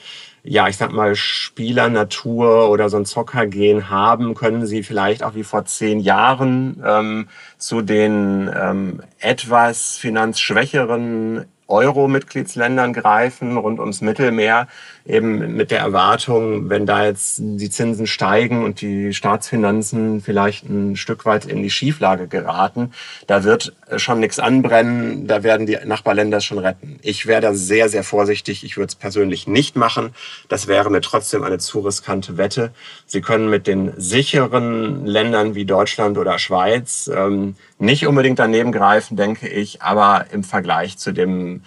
ja, 0.44 0.68
ich 0.68 0.76
sag 0.76 0.92
mal, 0.92 1.14
Spielernatur 1.14 2.68
oder 2.68 2.88
so 2.88 2.96
ein 2.96 3.04
Zockergehen 3.04 3.90
haben, 3.90 4.34
können 4.34 4.66
sie 4.66 4.82
vielleicht 4.82 5.22
auch 5.22 5.34
wie 5.34 5.44
vor 5.44 5.64
zehn 5.66 6.00
Jahren 6.00 6.82
ähm, 6.84 7.28
zu 7.58 7.80
den 7.80 8.50
ähm, 8.54 9.02
etwas 9.20 9.98
finanzschwächeren 9.98 11.44
Euro-Mitgliedsländern 11.72 12.92
greifen, 12.92 13.56
rund 13.56 13.80
ums 13.80 14.00
Mittelmeer, 14.00 14.68
eben 15.04 15.56
mit 15.56 15.70
der 15.70 15.80
Erwartung, 15.80 16.68
wenn 16.68 16.86
da 16.86 17.04
jetzt 17.04 17.40
die 17.40 17.70
Zinsen 17.70 18.06
steigen 18.06 18.62
und 18.62 18.80
die 18.80 19.12
Staatsfinanzen 19.12 20.20
vielleicht 20.20 20.68
ein 20.68 20.96
Stück 20.96 21.24
weit 21.26 21.44
in 21.44 21.62
die 21.62 21.70
Schieflage 21.70 22.28
geraten, 22.28 22.92
da 23.26 23.42
wird 23.42 23.74
schon 23.96 24.20
nichts 24.20 24.38
anbrennen, 24.38 25.26
da 25.26 25.42
werden 25.42 25.66
die 25.66 25.76
Nachbarländer 25.84 26.40
schon 26.40 26.58
retten. 26.58 26.98
Ich 27.02 27.26
wäre 27.26 27.40
da 27.40 27.54
sehr, 27.54 27.88
sehr 27.88 28.04
vorsichtig. 28.04 28.64
Ich 28.64 28.76
würde 28.76 28.88
es 28.88 28.94
persönlich 28.94 29.46
nicht 29.46 29.74
machen. 29.74 30.14
Das 30.48 30.68
wäre 30.68 30.90
mir 30.90 31.00
trotzdem 31.00 31.42
eine 31.42 31.58
zu 31.58 31.80
riskante 31.80 32.36
Wette. 32.36 32.72
Sie 33.06 33.20
können 33.20 33.50
mit 33.50 33.66
den 33.66 33.92
sicheren 33.96 35.04
Ländern 35.06 35.54
wie 35.54 35.64
Deutschland 35.64 36.18
oder 36.18 36.38
Schweiz 36.38 37.10
ähm, 37.14 37.56
nicht 37.82 38.06
unbedingt 38.06 38.38
daneben 38.38 38.72
greifen, 38.72 39.16
denke 39.16 39.48
ich, 39.48 39.82
aber 39.82 40.26
im 40.32 40.44
Vergleich 40.44 40.98
zu 40.98 41.12
dem 41.12 41.62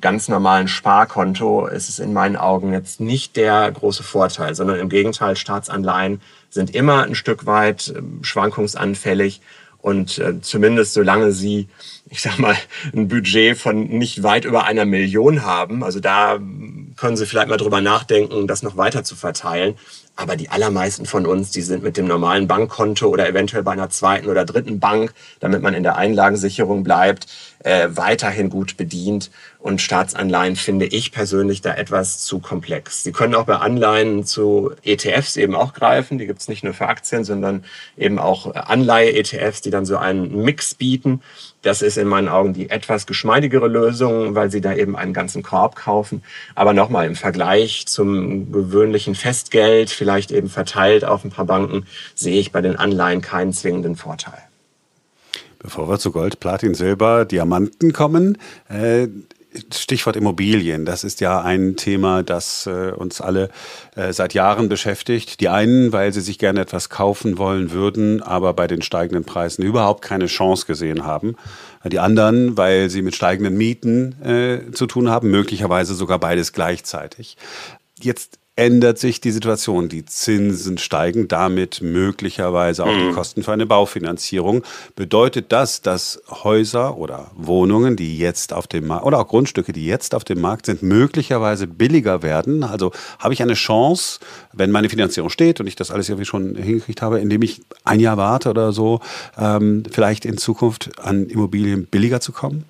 ganz 0.00 0.28
normalen 0.28 0.68
Sparkonto 0.68 1.66
ist 1.66 1.88
es 1.88 1.98
in 1.98 2.12
meinen 2.12 2.36
Augen 2.36 2.72
jetzt 2.72 3.00
nicht 3.00 3.36
der 3.36 3.70
große 3.70 4.02
Vorteil, 4.02 4.54
sondern 4.54 4.78
im 4.78 4.88
Gegenteil, 4.88 5.36
Staatsanleihen 5.36 6.20
sind 6.50 6.74
immer 6.74 7.04
ein 7.04 7.14
Stück 7.14 7.46
weit 7.46 7.92
ähm, 7.96 8.20
schwankungsanfällig 8.22 9.40
und 9.80 10.18
äh, 10.18 10.40
zumindest 10.40 10.94
solange 10.94 11.32
sie, 11.32 11.68
ich 12.10 12.20
sag 12.20 12.38
mal, 12.38 12.56
ein 12.92 13.08
Budget 13.08 13.56
von 13.56 13.86
nicht 13.86 14.22
weit 14.22 14.44
über 14.44 14.64
einer 14.64 14.84
Million 14.84 15.44
haben, 15.44 15.84
also 15.84 16.00
da 16.00 16.38
können 16.96 17.16
Sie 17.16 17.26
vielleicht 17.26 17.48
mal 17.48 17.56
drüber 17.56 17.80
nachdenken, 17.80 18.48
das 18.48 18.62
noch 18.62 18.76
weiter 18.76 19.04
zu 19.04 19.14
verteilen. 19.14 19.76
Aber 20.20 20.34
die 20.34 20.48
allermeisten 20.48 21.06
von 21.06 21.26
uns, 21.26 21.52
die 21.52 21.62
sind 21.62 21.84
mit 21.84 21.96
dem 21.96 22.08
normalen 22.08 22.48
Bankkonto 22.48 23.06
oder 23.06 23.28
eventuell 23.28 23.62
bei 23.62 23.70
einer 23.70 23.88
zweiten 23.88 24.28
oder 24.28 24.44
dritten 24.44 24.80
Bank, 24.80 25.14
damit 25.38 25.62
man 25.62 25.74
in 25.74 25.84
der 25.84 25.94
Einlagensicherung 25.94 26.82
bleibt, 26.82 27.28
äh, 27.60 27.88
weiterhin 27.92 28.50
gut 28.50 28.76
bedient. 28.76 29.30
Und 29.60 29.80
Staatsanleihen 29.80 30.56
finde 30.56 30.86
ich 30.86 31.12
persönlich 31.12 31.60
da 31.60 31.74
etwas 31.74 32.24
zu 32.24 32.40
komplex. 32.40 33.04
Sie 33.04 33.12
können 33.12 33.36
auch 33.36 33.44
bei 33.44 33.56
Anleihen 33.56 34.24
zu 34.24 34.72
ETFs 34.82 35.36
eben 35.36 35.54
auch 35.54 35.72
greifen. 35.72 36.18
Die 36.18 36.26
gibt 36.26 36.40
es 36.40 36.48
nicht 36.48 36.64
nur 36.64 36.74
für 36.74 36.86
Aktien, 36.86 37.22
sondern 37.22 37.64
eben 37.96 38.18
auch 38.18 38.54
Anleihe-ETFs, 38.54 39.60
die 39.60 39.70
dann 39.70 39.86
so 39.86 39.98
einen 39.98 40.42
Mix 40.42 40.74
bieten. 40.74 41.22
Das 41.62 41.82
ist 41.82 41.98
in 41.98 42.06
meinen 42.06 42.28
Augen 42.28 42.54
die 42.54 42.70
etwas 42.70 43.06
geschmeidigere 43.06 43.66
Lösung, 43.66 44.36
weil 44.36 44.50
Sie 44.50 44.60
da 44.60 44.74
eben 44.74 44.96
einen 44.96 45.12
ganzen 45.12 45.42
Korb 45.42 45.74
kaufen. 45.74 46.22
Aber 46.54 46.72
nochmal 46.72 47.06
im 47.06 47.16
Vergleich 47.16 47.86
zum 47.86 48.52
gewöhnlichen 48.52 49.16
Festgeld, 49.16 49.90
vielleicht 49.90 50.07
eben 50.30 50.48
verteilt 50.48 51.04
auf 51.04 51.24
ein 51.24 51.30
paar 51.30 51.46
Banken, 51.46 51.86
sehe 52.14 52.40
ich 52.40 52.52
bei 52.52 52.60
den 52.60 52.76
Anleihen 52.76 53.20
keinen 53.20 53.52
zwingenden 53.52 53.96
Vorteil. 53.96 54.42
Bevor 55.58 55.88
wir 55.88 55.98
zu 55.98 56.12
Gold, 56.12 56.38
Platin, 56.40 56.74
Silber, 56.74 57.24
Diamanten 57.24 57.92
kommen, 57.92 58.38
äh, 58.68 59.08
Stichwort 59.74 60.14
Immobilien, 60.14 60.84
das 60.84 61.02
ist 61.02 61.20
ja 61.20 61.40
ein 61.40 61.74
Thema, 61.74 62.22
das 62.22 62.66
äh, 62.66 62.92
uns 62.92 63.20
alle 63.20 63.48
äh, 63.96 64.12
seit 64.12 64.34
Jahren 64.34 64.68
beschäftigt. 64.68 65.40
Die 65.40 65.48
einen, 65.48 65.92
weil 65.92 66.12
sie 66.12 66.20
sich 66.20 66.38
gerne 66.38 66.60
etwas 66.60 66.90
kaufen 66.90 67.38
wollen 67.38 67.72
würden, 67.72 68.22
aber 68.22 68.52
bei 68.52 68.68
den 68.68 68.82
steigenden 68.82 69.24
Preisen 69.24 69.64
überhaupt 69.64 70.02
keine 70.02 70.26
Chance 70.26 70.66
gesehen 70.66 71.04
haben. 71.04 71.34
Die 71.84 71.98
anderen, 71.98 72.56
weil 72.56 72.88
sie 72.90 73.02
mit 73.02 73.16
steigenden 73.16 73.56
Mieten 73.56 74.70
zu 74.72 74.86
tun 74.86 75.08
haben, 75.08 75.30
möglicherweise 75.30 75.94
sogar 75.94 76.18
beides 76.18 76.52
gleichzeitig. 76.52 77.36
Jetzt 78.00 78.38
ändert 78.58 78.98
sich 78.98 79.20
die 79.20 79.30
Situation. 79.30 79.88
Die 79.88 80.04
Zinsen 80.04 80.78
steigen, 80.78 81.28
damit 81.28 81.80
möglicherweise 81.80 82.84
auch 82.84 82.92
mhm. 82.92 83.08
die 83.08 83.14
Kosten 83.14 83.42
für 83.44 83.52
eine 83.52 83.66
Baufinanzierung. 83.66 84.64
Bedeutet 84.96 85.52
das, 85.52 85.80
dass 85.80 86.20
Häuser 86.28 86.96
oder 86.96 87.30
Wohnungen, 87.36 87.94
die 87.94 88.18
jetzt 88.18 88.52
auf 88.52 88.66
dem 88.66 88.88
Markt, 88.88 89.06
oder 89.06 89.20
auch 89.20 89.28
Grundstücke, 89.28 89.72
die 89.72 89.86
jetzt 89.86 90.12
auf 90.12 90.24
dem 90.24 90.40
Markt 90.40 90.66
sind, 90.66 90.82
möglicherweise 90.82 91.68
billiger 91.68 92.22
werden? 92.22 92.64
Also 92.64 92.90
habe 93.20 93.32
ich 93.32 93.42
eine 93.42 93.54
Chance, 93.54 94.18
wenn 94.52 94.72
meine 94.72 94.88
Finanzierung 94.88 95.30
steht 95.30 95.60
und 95.60 95.68
ich 95.68 95.76
das 95.76 95.92
alles 95.92 96.08
irgendwie 96.08 96.26
schon 96.26 96.56
hingekriegt 96.56 97.00
habe, 97.00 97.20
indem 97.20 97.42
ich 97.42 97.60
ein 97.84 98.00
Jahr 98.00 98.16
warte 98.16 98.50
oder 98.50 98.72
so, 98.72 99.00
ähm, 99.38 99.84
vielleicht 99.88 100.24
in 100.24 100.36
Zukunft 100.36 100.98
an 100.98 101.26
Immobilien 101.28 101.86
billiger 101.86 102.20
zu 102.20 102.32
kommen? 102.32 102.64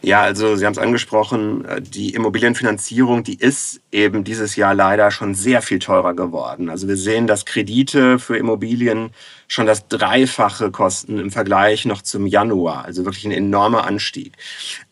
Ja, 0.00 0.22
also 0.22 0.56
Sie 0.56 0.64
haben 0.64 0.72
es 0.72 0.78
angesprochen, 0.78 1.64
äh, 1.64 1.80
die 1.80 2.14
Immobilienfinanzierung, 2.14 3.24
die 3.24 3.38
ist 3.38 3.80
eben 3.90 4.24
dieses 4.24 4.56
Jahr 4.56 4.74
leider 4.74 5.10
schon 5.10 5.34
sehr 5.34 5.62
viel 5.62 5.78
teurer 5.78 6.14
geworden. 6.14 6.70
Also 6.70 6.88
wir 6.88 6.96
sehen, 6.96 7.26
dass 7.26 7.44
Kredite 7.44 8.18
für 8.18 8.36
Immobilien 8.36 9.10
schon 9.48 9.66
das 9.66 9.86
Dreifache 9.88 10.70
kosten 10.70 11.18
im 11.18 11.30
Vergleich 11.30 11.84
noch 11.84 12.00
zum 12.00 12.26
Januar. 12.26 12.86
Also 12.86 13.04
wirklich 13.04 13.26
ein 13.26 13.32
enormer 13.32 13.84
Anstieg. 13.84 14.32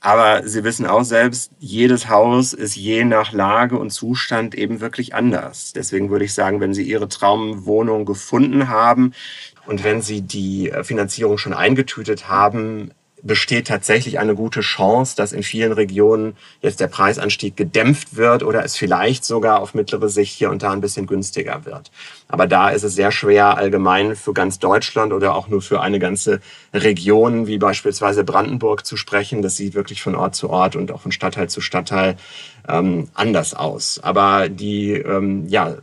Aber 0.00 0.46
Sie 0.46 0.64
wissen 0.64 0.86
auch 0.86 1.04
selbst, 1.04 1.50
jedes 1.58 2.08
Haus 2.08 2.52
ist 2.52 2.76
je 2.76 3.04
nach 3.04 3.32
Lage 3.32 3.78
und 3.78 3.90
Zustand 3.90 4.54
eben 4.54 4.80
wirklich 4.80 5.14
anders. 5.14 5.72
Deswegen 5.74 6.10
würde 6.10 6.26
ich 6.26 6.34
sagen, 6.34 6.60
wenn 6.60 6.74
Sie 6.74 6.82
Ihre 6.82 7.08
Traumwohnung 7.08 8.04
gefunden 8.04 8.68
haben, 8.68 9.12
und 9.66 9.84
wenn 9.84 10.02
Sie 10.02 10.22
die 10.22 10.70
äh, 10.70 10.82
Finanzierung 10.82 11.38
schon 11.38 11.54
eingetütet 11.54 12.28
haben, 12.28 12.90
besteht 13.22 13.68
tatsächlich 13.68 14.18
eine 14.18 14.34
gute 14.34 14.60
Chance, 14.60 15.16
dass 15.16 15.32
in 15.32 15.42
vielen 15.42 15.72
Regionen 15.72 16.36
jetzt 16.62 16.80
der 16.80 16.88
Preisanstieg 16.88 17.56
gedämpft 17.56 18.16
wird 18.16 18.42
oder 18.42 18.64
es 18.64 18.76
vielleicht 18.76 19.24
sogar 19.24 19.60
auf 19.60 19.74
mittlere 19.74 20.08
Sicht 20.08 20.34
hier 20.34 20.50
und 20.50 20.62
da 20.62 20.70
ein 20.72 20.80
bisschen 20.80 21.06
günstiger 21.06 21.64
wird. 21.64 21.90
Aber 22.28 22.46
da 22.46 22.70
ist 22.70 22.82
es 22.82 22.94
sehr 22.94 23.12
schwer, 23.12 23.56
allgemein 23.56 24.16
für 24.16 24.32
ganz 24.32 24.58
Deutschland 24.58 25.12
oder 25.12 25.34
auch 25.34 25.48
nur 25.48 25.62
für 25.62 25.80
eine 25.80 25.98
ganze 25.98 26.40
Region, 26.72 27.46
wie 27.46 27.58
beispielsweise 27.58 28.24
Brandenburg, 28.24 28.86
zu 28.86 28.96
sprechen. 28.96 29.42
Das 29.42 29.56
sieht 29.56 29.74
wirklich 29.74 30.02
von 30.02 30.14
Ort 30.14 30.34
zu 30.34 30.48
Ort 30.50 30.76
und 30.76 30.92
auch 30.92 31.00
von 31.00 31.12
Stadtteil 31.12 31.48
zu 31.48 31.60
Stadtteil 31.60 32.16
ähm, 32.68 33.08
anders 33.14 33.54
aus. 33.54 34.00
Aber 34.02 34.48
die, 34.48 34.92
ähm, 34.92 35.46
ja, 35.48 35.76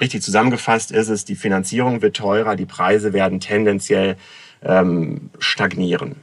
richtig 0.00 0.22
zusammengefasst 0.22 0.90
ist 0.90 1.08
es, 1.08 1.24
die 1.24 1.36
Finanzierung 1.36 2.02
wird 2.02 2.16
teurer, 2.16 2.56
die 2.56 2.66
Preise 2.66 3.12
werden 3.12 3.40
tendenziell 3.40 4.16
ähm, 4.62 5.30
stagnieren. 5.38 6.16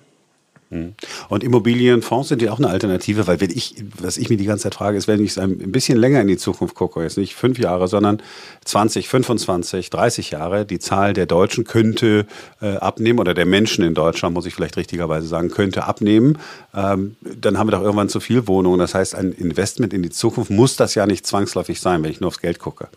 Hm. 0.72 0.94
Und 1.28 1.44
Immobilienfonds 1.44 2.30
sind 2.30 2.42
ja 2.42 2.54
auch 2.54 2.58
eine 2.58 2.70
Alternative, 2.70 3.28
weil 3.28 3.42
wenn 3.42 3.50
ich, 3.50 3.84
was 4.00 4.16
ich 4.16 4.30
mir 4.30 4.38
die 4.38 4.46
ganze 4.46 4.64
Zeit 4.64 4.76
frage, 4.76 4.98
ist, 4.98 5.06
wenn 5.10 5.22
ich 5.24 5.38
ein 5.38 5.72
bisschen 5.74 5.98
länger 5.98 6.22
in 6.22 6.28
die 6.28 6.38
Zukunft 6.38 6.76
gucke, 6.76 7.04
jetzt 7.04 7.18
nicht 7.18 7.36
fünf 7.36 7.60
Jahre, 7.60 7.90
sondern 7.90 8.22
20, 8.64 9.10
25, 9.10 9.90
30 9.90 10.32
Jahre, 10.32 10.66
die 10.66 10.80
Zahl 10.80 11.12
der 11.12 11.26
Deutschen 11.26 11.66
könnte 11.66 12.26
äh, 12.62 12.78
abnehmen 12.78 13.20
oder 13.20 13.34
der 13.34 13.46
Menschen 13.46 13.84
in 13.84 13.94
Deutschland, 13.94 14.34
muss 14.34 14.46
ich 14.46 14.56
vielleicht 14.56 14.78
richtigerweise 14.78 15.28
sagen, 15.28 15.50
könnte 15.50 15.84
abnehmen. 15.84 16.38
Ähm, 16.74 17.18
dann 17.22 17.58
haben 17.58 17.68
wir 17.68 17.72
doch 17.72 17.82
irgendwann 17.82 18.08
zu 18.08 18.22
viel 18.22 18.48
Wohnungen. 18.48 18.80
Das 18.80 18.96
heißt, 18.96 19.14
ein 19.14 19.34
Investment 19.34 19.94
in 19.94 20.04
die 20.04 20.10
Zukunft 20.10 20.52
muss 20.52 20.78
das 20.78 20.96
ja 20.96 21.06
nicht 21.06 21.28
zwangsläufig 21.28 21.82
sein, 21.82 22.02
wenn 22.02 22.12
ich 22.12 22.22
nur 22.22 22.30
aufs 22.30 22.40
Geld 22.40 22.60
gucke. 22.60 22.88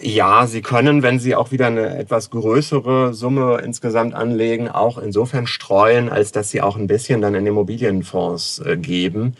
Ja, 0.00 0.46
Sie 0.46 0.62
können, 0.62 1.02
wenn 1.02 1.18
Sie 1.18 1.34
auch 1.34 1.52
wieder 1.52 1.66
eine 1.66 1.98
etwas 1.98 2.30
größere 2.30 3.12
Summe 3.12 3.60
insgesamt 3.62 4.14
anlegen, 4.14 4.68
auch 4.70 4.96
insofern 4.96 5.46
streuen, 5.46 6.08
als 6.08 6.32
dass 6.32 6.50
Sie 6.50 6.62
auch 6.62 6.76
ein 6.76 6.86
bisschen 6.86 7.20
dann 7.20 7.34
in 7.34 7.46
Immobilienfonds 7.46 8.60
äh, 8.60 8.78
geben. 8.78 9.36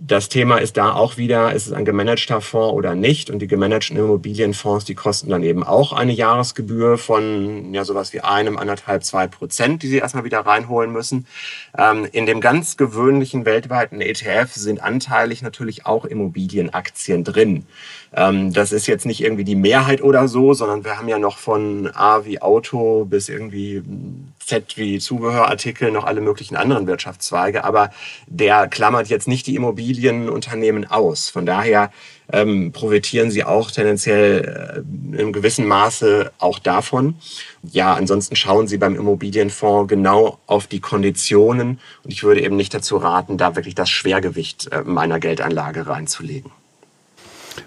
Das 0.00 0.28
Thema 0.28 0.58
ist 0.58 0.76
da 0.76 0.92
auch 0.92 1.16
wieder, 1.16 1.52
ist 1.52 1.66
es 1.66 1.72
ein 1.72 1.84
gemanagter 1.84 2.40
Fonds 2.40 2.72
oder 2.72 2.94
nicht? 2.94 3.30
Und 3.30 3.40
die 3.40 3.48
gemanagten 3.48 3.96
Immobilienfonds, 3.96 4.84
die 4.84 4.94
kosten 4.94 5.30
dann 5.30 5.42
eben 5.42 5.64
auch 5.64 5.92
eine 5.92 6.12
Jahresgebühr 6.12 6.98
von 6.98 7.74
ja 7.74 7.84
sowas 7.84 8.12
wie 8.12 8.20
einem, 8.20 8.56
anderthalb, 8.56 9.02
zwei 9.02 9.26
Prozent, 9.26 9.82
die 9.82 9.88
sie 9.88 9.98
erstmal 9.98 10.22
wieder 10.22 10.38
reinholen 10.38 10.92
müssen. 10.92 11.26
Ähm, 11.76 12.06
in 12.12 12.26
dem 12.26 12.40
ganz 12.40 12.76
gewöhnlichen 12.76 13.44
weltweiten 13.44 14.00
ETF 14.00 14.52
sind 14.52 14.80
anteilig 14.80 15.42
natürlich 15.42 15.84
auch 15.84 16.04
Immobilienaktien 16.04 17.24
drin. 17.24 17.66
Ähm, 18.12 18.52
das 18.52 18.72
ist 18.72 18.86
jetzt 18.86 19.06
nicht 19.06 19.22
irgendwie 19.22 19.44
die 19.44 19.54
Mehrheit 19.54 20.02
oder 20.02 20.28
so, 20.28 20.54
sondern 20.54 20.84
wir 20.84 20.98
haben 20.98 21.08
ja 21.08 21.18
noch 21.18 21.38
von 21.38 21.90
A 21.94 22.24
wie 22.24 22.40
Auto 22.40 23.04
bis 23.04 23.28
irgendwie 23.28 23.82
Z 24.38 24.76
wie 24.76 24.98
Zubehörartikel 24.98 25.90
noch 25.90 26.04
alle 26.04 26.20
möglichen 26.20 26.56
anderen 26.56 26.86
Wirtschaftszweige. 26.86 27.64
Aber 27.64 27.90
der 28.26 28.66
klammert 28.68 29.08
jetzt 29.08 29.28
nicht 29.28 29.46
die 29.46 29.56
Immobilienunternehmen 29.56 30.90
aus. 30.90 31.28
Von 31.28 31.44
daher 31.44 31.90
ähm, 32.32 32.72
profitieren 32.72 33.30
sie 33.30 33.44
auch 33.44 33.70
tendenziell 33.70 34.84
äh, 35.14 35.20
in 35.20 35.32
gewissem 35.32 35.66
Maße 35.66 36.32
auch 36.38 36.58
davon. 36.58 37.16
Ja, 37.62 37.94
ansonsten 37.94 38.36
schauen 38.36 38.68
Sie 38.68 38.78
beim 38.78 38.96
Immobilienfonds 38.96 39.88
genau 39.88 40.38
auf 40.46 40.66
die 40.66 40.80
Konditionen 40.80 41.80
und 42.04 42.12
ich 42.12 42.22
würde 42.22 42.42
eben 42.42 42.56
nicht 42.56 42.74
dazu 42.74 42.96
raten, 42.96 43.36
da 43.38 43.56
wirklich 43.56 43.74
das 43.74 43.90
Schwergewicht 43.90 44.70
äh, 44.72 44.82
meiner 44.82 45.20
Geldanlage 45.20 45.86
reinzulegen. 45.86 46.50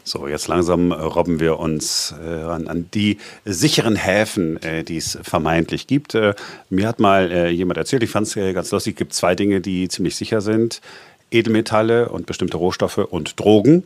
So, 0.04 0.28
jetzt 0.28 0.48
langsam 0.48 0.92
äh, 0.92 0.96
robben 0.96 1.40
wir 1.40 1.60
uns 1.60 2.14
äh, 2.24 2.44
an, 2.44 2.68
an, 2.68 2.90
die 2.94 3.18
sicheren 3.46 3.96
Häfen, 3.96 4.62
äh, 4.64 4.84
die 4.84 4.98
es 4.98 5.18
vermeintlich 5.22 5.88
gibt. 5.88 6.16
Äh, 6.16 6.34
mir 6.70 6.88
hat 6.88 7.00
mal 7.00 7.32
äh, 7.32 7.50
jemand 7.50 7.78
erzählt, 7.78 8.04
ich 8.04 8.10
fand 8.10 8.28
es 8.28 8.36
äh, 8.36 8.54
ganz 8.54 8.72
lustig, 8.72 8.94
es 8.96 8.98
gibt 8.98 9.14
zwei 9.14 9.36
Dinge, 9.36 9.62
die 9.62 9.88
ziemlich 9.88 10.16
sicher 10.16 10.42
sind. 10.42 10.82
Edelmetalle 11.32 12.10
und 12.10 12.26
bestimmte 12.26 12.58
Rohstoffe 12.58 12.98
und 12.98 13.40
Drogen. 13.40 13.84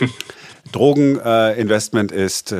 Drogeninvestment 0.72 2.10
ist 2.10 2.52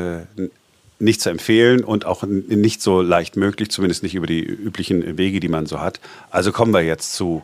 nicht 0.98 1.20
zu 1.20 1.30
empfehlen 1.30 1.82
und 1.82 2.04
auch 2.04 2.22
nicht 2.22 2.82
so 2.82 3.02
leicht 3.02 3.36
möglich, 3.36 3.70
zumindest 3.70 4.02
nicht 4.02 4.14
über 4.14 4.26
die 4.26 4.44
üblichen 4.44 5.18
Wege, 5.18 5.40
die 5.40 5.48
man 5.48 5.66
so 5.66 5.80
hat. 5.80 5.98
Also 6.30 6.52
kommen 6.52 6.72
wir 6.72 6.82
jetzt 6.82 7.14
zu 7.14 7.42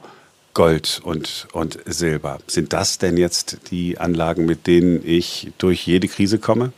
Gold 0.54 1.00
und, 1.02 1.48
und 1.52 1.78
Silber. 1.86 2.38
Sind 2.46 2.72
das 2.72 2.98
denn 2.98 3.16
jetzt 3.16 3.70
die 3.70 3.98
Anlagen, 3.98 4.44
mit 4.44 4.66
denen 4.66 5.00
ich 5.04 5.52
durch 5.58 5.86
jede 5.86 6.08
Krise 6.08 6.38
komme? 6.38 6.72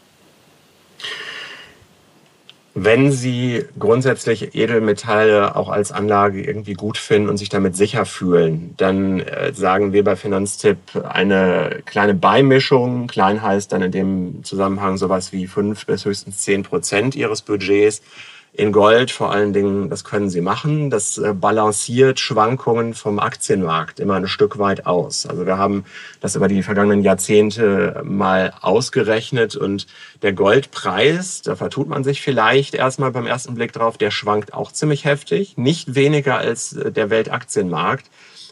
Wenn 2.77 3.13
Sie 3.13 3.65
grundsätzlich 3.79 4.57
Edelmetalle 4.57 5.55
auch 5.55 5.69
als 5.69 5.93
Anlage 5.93 6.43
irgendwie 6.43 6.73
gut 6.73 6.99
finden 6.99 7.29
und 7.29 7.37
sich 7.37 7.49
damit 7.49 7.77
sicher 7.77 8.05
fühlen, 8.05 8.75
dann 8.79 9.21
äh, 9.21 9.53
sagen 9.55 9.93
wir 9.93 10.03
bei 10.03 10.17
Finanztipp 10.17 10.79
eine 11.09 11.83
kleine 11.85 12.15
Beimischung. 12.15 13.07
Klein 13.07 13.43
heißt 13.43 13.73
dann 13.73 13.83
in 13.83 13.93
dem 13.93 14.43
Zusammenhang 14.43 14.97
sowas 14.97 15.33
wie 15.33 15.47
fünf 15.47 15.87
bis 15.87 16.05
höchstens 16.05 16.39
zehn 16.39 16.65
Prozent 16.65 17.15
Ihres 17.15 17.43
Budgets 17.43 18.03
in 18.57 18.71
Gold 18.71 19.11
vor 19.11 19.33
allen 19.33 19.53
Dingen, 19.53 19.91
das 19.91 20.05
können 20.05 20.31
sie 20.31 20.41
machen. 20.41 20.89
Das 20.89 21.19
äh, 21.19 21.35
balanciert 21.35 22.21
Schwankungen 22.21 22.95
vom 22.95 23.19
Aktienmarkt 23.19 23.99
immer 23.99 24.15
ein 24.15 24.29
Stück 24.29 24.59
weit 24.61 24.87
aus. 24.87 25.27
Also 25.27 25.45
wir 25.45 25.59
haben 25.59 25.85
das 26.21 26.37
über 26.37 26.47
die 26.47 26.63
vergangenen 26.63 27.03
Jahrzehnte 27.03 28.01
mal 28.05 28.55
ausgerechnet 28.61 29.57
und 29.57 29.89
der 30.23 30.35
Goldpreis, 30.35 31.43
da 31.43 31.57
vertut 31.57 31.89
man 31.89 32.05
sich 32.05 32.23
vielleicht 32.23 32.75
erstmal 32.75 33.11
beim 33.11 33.27
ersten 33.27 33.57
Blick 33.57 33.73
drauf, 33.73 33.99
der 33.99 34.13
schwankt 34.13 34.55
auch 34.55 34.71
ziemlich 34.71 35.05
heftig, 35.05 35.57
nicht 35.57 35.97
weniger 35.97 36.39
als 36.39 36.75
äh, 36.75 36.93
der 36.93 37.11
Weltaktienmarkt. 37.11 38.07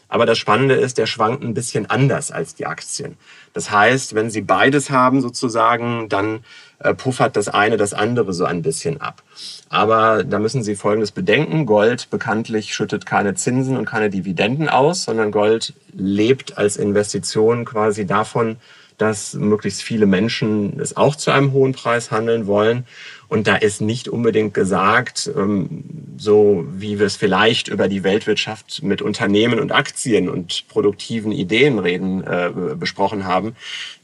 Aber 0.09 0.25
das 0.25 0.37
Spannende 0.37 0.75
ist, 0.75 0.97
der 0.97 1.07
schwankt 1.07 1.43
ein 1.43 1.55
bisschen 1.55 1.89
anders 1.89 2.29
als 2.29 2.53
die 2.53 2.67
Aktien. 2.67 3.17
Das 3.53 3.71
heißt, 3.71 4.15
wenn 4.15 4.29
Sie 4.29 4.41
beides 4.41 4.89
haben 4.89 5.21
sozusagen, 5.21 6.09
dann 6.09 6.43
äh, 6.79 6.93
puffert 6.93 7.35
das 7.35 7.47
eine 7.47 7.77
das 7.77 7.93
andere 7.93 8.33
so 8.33 8.45
ein 8.45 8.61
bisschen 8.61 8.99
ab. 8.99 9.23
Aber 9.69 10.23
da 10.23 10.39
müssen 10.39 10.63
Sie 10.63 10.75
Folgendes 10.75 11.11
bedenken. 11.11 11.65
Gold 11.65 12.09
bekanntlich 12.09 12.73
schüttet 12.73 13.05
keine 13.05 13.35
Zinsen 13.35 13.77
und 13.77 13.85
keine 13.85 14.09
Dividenden 14.09 14.69
aus, 14.69 15.03
sondern 15.03 15.31
Gold 15.31 15.73
lebt 15.93 16.57
als 16.57 16.77
Investition 16.77 17.65
quasi 17.65 18.05
davon, 18.05 18.57
dass 18.97 19.33
möglichst 19.33 19.81
viele 19.81 20.05
Menschen 20.05 20.79
es 20.79 20.95
auch 20.95 21.15
zu 21.15 21.31
einem 21.31 21.51
hohen 21.51 21.73
Preis 21.73 22.11
handeln 22.11 22.47
wollen. 22.47 22.85
Und 23.33 23.47
da 23.47 23.55
ist 23.55 23.81
nicht 23.81 24.09
unbedingt 24.09 24.53
gesagt, 24.53 25.27
ähm, 25.35 25.85
so 26.17 26.67
wie 26.69 26.99
wir 26.99 27.07
es 27.07 27.15
vielleicht 27.15 27.67
über 27.67 27.87
die 27.87 28.03
Weltwirtschaft 28.03 28.83
mit 28.83 29.01
Unternehmen 29.01 29.59
und 29.59 29.71
Aktien 29.71 30.29
und 30.29 30.67
produktiven 30.67 31.31
Ideen 31.31 31.79
reden, 31.79 32.23
äh, 32.23 32.51
besprochen 32.75 33.25
haben, 33.25 33.55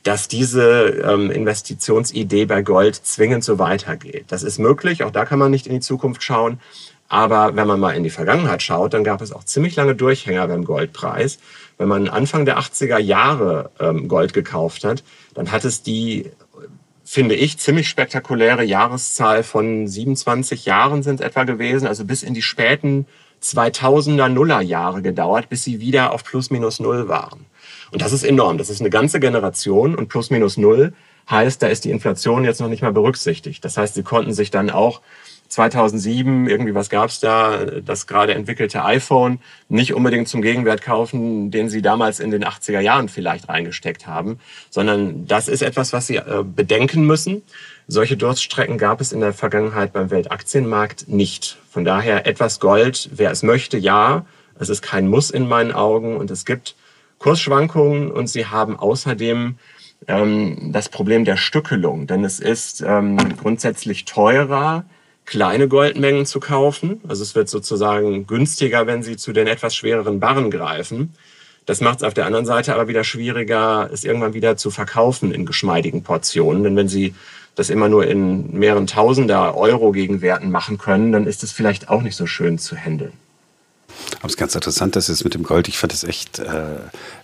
dass 0.01 0.29
diese 0.29 1.03
ähm, 1.07 1.29
Investitionsidee 1.29 2.45
bei 2.45 2.63
Gold 2.63 2.95
zwingend 2.95 3.43
so 3.43 3.59
weitergeht. 3.59 4.25
Das 4.29 4.41
ist 4.41 4.57
möglich, 4.57 5.03
auch 5.03 5.11
da 5.11 5.25
kann 5.25 5.37
man 5.37 5.51
nicht 5.51 5.67
in 5.67 5.73
die 5.73 5.79
Zukunft 5.79 6.23
schauen. 6.23 6.59
Aber 7.07 7.55
wenn 7.55 7.67
man 7.67 7.79
mal 7.79 7.91
in 7.91 8.03
die 8.03 8.09
Vergangenheit 8.09 8.63
schaut, 8.63 8.95
dann 8.95 9.03
gab 9.03 9.21
es 9.21 9.31
auch 9.31 9.43
ziemlich 9.43 9.75
lange 9.75 9.93
Durchhänger 9.93 10.47
beim 10.47 10.65
Goldpreis. 10.65 11.37
Wenn 11.77 11.87
man 11.87 12.07
Anfang 12.07 12.45
der 12.45 12.57
80er 12.57 12.97
Jahre 12.97 13.69
ähm, 13.79 14.07
Gold 14.07 14.33
gekauft 14.33 14.83
hat, 14.83 15.03
dann 15.35 15.51
hat 15.51 15.65
es 15.65 15.83
die, 15.83 16.31
finde 17.11 17.33
ich, 17.33 17.57
ziemlich 17.57 17.89
spektakuläre 17.89 18.63
Jahreszahl 18.63 19.41
von 19.41 19.87
27 19.87 20.65
Jahren 20.65 21.01
sind 21.01 21.21
etwa 21.21 21.43
gewesen, 21.43 21.87
also 21.87 22.05
bis 22.05 22.21
in 22.21 22.35
die 22.35 22.43
späten 22.43 23.07
2000er 23.41 24.29
Nullerjahre 24.29 25.01
gedauert, 25.01 25.49
bis 25.49 25.63
sie 25.63 25.79
wieder 25.79 26.13
auf 26.13 26.23
plus 26.23 26.51
minus 26.51 26.79
null 26.79 27.07
waren. 27.07 27.47
Und 27.89 28.03
das 28.03 28.13
ist 28.13 28.23
enorm. 28.23 28.59
Das 28.59 28.69
ist 28.69 28.79
eine 28.79 28.91
ganze 28.91 29.19
Generation 29.19 29.95
und 29.95 30.07
plus 30.07 30.29
minus 30.29 30.57
null 30.57 30.93
heißt, 31.27 31.63
da 31.63 31.67
ist 31.67 31.83
die 31.83 31.89
Inflation 31.89 32.43
jetzt 32.43 32.61
noch 32.61 32.69
nicht 32.69 32.83
mal 32.83 32.93
berücksichtigt. 32.93 33.65
Das 33.65 33.75
heißt, 33.75 33.95
sie 33.95 34.03
konnten 34.03 34.33
sich 34.33 34.51
dann 34.51 34.69
auch 34.69 35.01
2007, 35.49 36.47
irgendwie 36.47 36.75
was 36.75 36.89
gab's 36.89 37.19
da, 37.19 37.65
das 37.65 38.07
gerade 38.07 38.33
entwickelte 38.33 38.85
iPhone, 38.85 39.39
nicht 39.67 39.93
unbedingt 39.93 40.27
zum 40.27 40.41
Gegenwert 40.41 40.81
kaufen, 40.81 41.51
den 41.51 41.69
sie 41.69 41.81
damals 41.81 42.19
in 42.19 42.31
den 42.31 42.45
80er 42.45 42.79
Jahren 42.79 43.09
vielleicht 43.09 43.49
reingesteckt 43.49 44.07
haben, 44.07 44.39
sondern 44.69 45.25
das 45.27 45.47
ist 45.47 45.61
etwas, 45.61 45.91
was 45.91 46.07
sie 46.07 46.17
äh, 46.17 46.43
bedenken 46.43 47.05
müssen. 47.05 47.43
Solche 47.87 48.15
Durststrecken 48.15 48.77
gab 48.77 49.01
es 49.01 49.11
in 49.11 49.19
der 49.19 49.33
Vergangenheit 49.33 49.91
beim 49.91 50.11
Weltaktienmarkt 50.11 51.09
nicht. 51.09 51.57
Von 51.69 51.83
daher 51.83 52.27
etwas 52.27 52.59
Gold, 52.59 53.09
wer 53.13 53.31
es 53.31 53.43
möchte, 53.43 53.77
ja. 53.77 54.25
Es 54.59 54.69
ist 54.69 54.81
kein 54.81 55.07
Muss 55.07 55.31
in 55.31 55.47
meinen 55.47 55.71
Augen 55.71 56.17
und 56.17 56.29
es 56.31 56.45
gibt 56.45 56.75
Kursschwankungen 57.17 58.11
und 58.11 58.27
sie 58.27 58.45
haben 58.45 58.77
außerdem 58.77 59.57
ähm, 60.07 60.71
das 60.71 60.89
Problem 60.89 61.25
der 61.25 61.37
Stückelung, 61.37 62.07
denn 62.07 62.23
es 62.23 62.39
ist 62.39 62.81
ähm, 62.81 63.17
grundsätzlich 63.37 64.05
teurer, 64.05 64.85
kleine 65.29 65.67
Goldmengen 65.67 66.25
zu 66.25 66.39
kaufen. 66.39 67.01
Also 67.07 67.21
es 67.21 67.35
wird 67.35 67.49
sozusagen 67.49 68.25
günstiger, 68.25 68.87
wenn 68.87 69.03
Sie 69.03 69.15
zu 69.15 69.31
den 69.31 69.45
etwas 69.45 69.75
schwereren 69.75 70.19
Barren 70.19 70.49
greifen. 70.49 71.13
Das 71.67 71.81
macht 71.81 71.99
es 71.99 72.03
auf 72.03 72.15
der 72.15 72.25
anderen 72.25 72.47
Seite 72.47 72.73
aber 72.73 72.87
wieder 72.87 73.03
schwieriger, 73.03 73.91
es 73.93 74.03
irgendwann 74.03 74.33
wieder 74.33 74.57
zu 74.57 74.71
verkaufen 74.71 75.31
in 75.31 75.45
geschmeidigen 75.45 76.01
Portionen. 76.01 76.63
Denn 76.63 76.75
wenn 76.75 76.87
Sie 76.87 77.13
das 77.53 77.69
immer 77.69 77.89
nur 77.89 78.07
in 78.07 78.57
mehreren 78.57 78.87
Tausender 78.87 79.55
Euro 79.55 79.91
Gegenwerten 79.91 80.49
machen 80.49 80.79
können, 80.79 81.11
dann 81.11 81.27
ist 81.27 81.43
es 81.43 81.51
vielleicht 81.51 81.89
auch 81.89 82.01
nicht 82.01 82.15
so 82.15 82.25
schön 82.25 82.57
zu 82.57 82.75
handeln. 82.75 83.13
Aber 84.17 84.25
es 84.25 84.33
ist 84.33 84.37
ganz 84.37 84.55
interessant, 84.55 84.95
dass 84.95 85.09
es 85.09 85.23
mit 85.23 85.33
dem 85.33 85.43
Gold, 85.43 85.67
ich 85.67 85.77
fand 85.77 85.93
es 85.93 86.03
echt, 86.03 86.39
äh, 86.39 86.77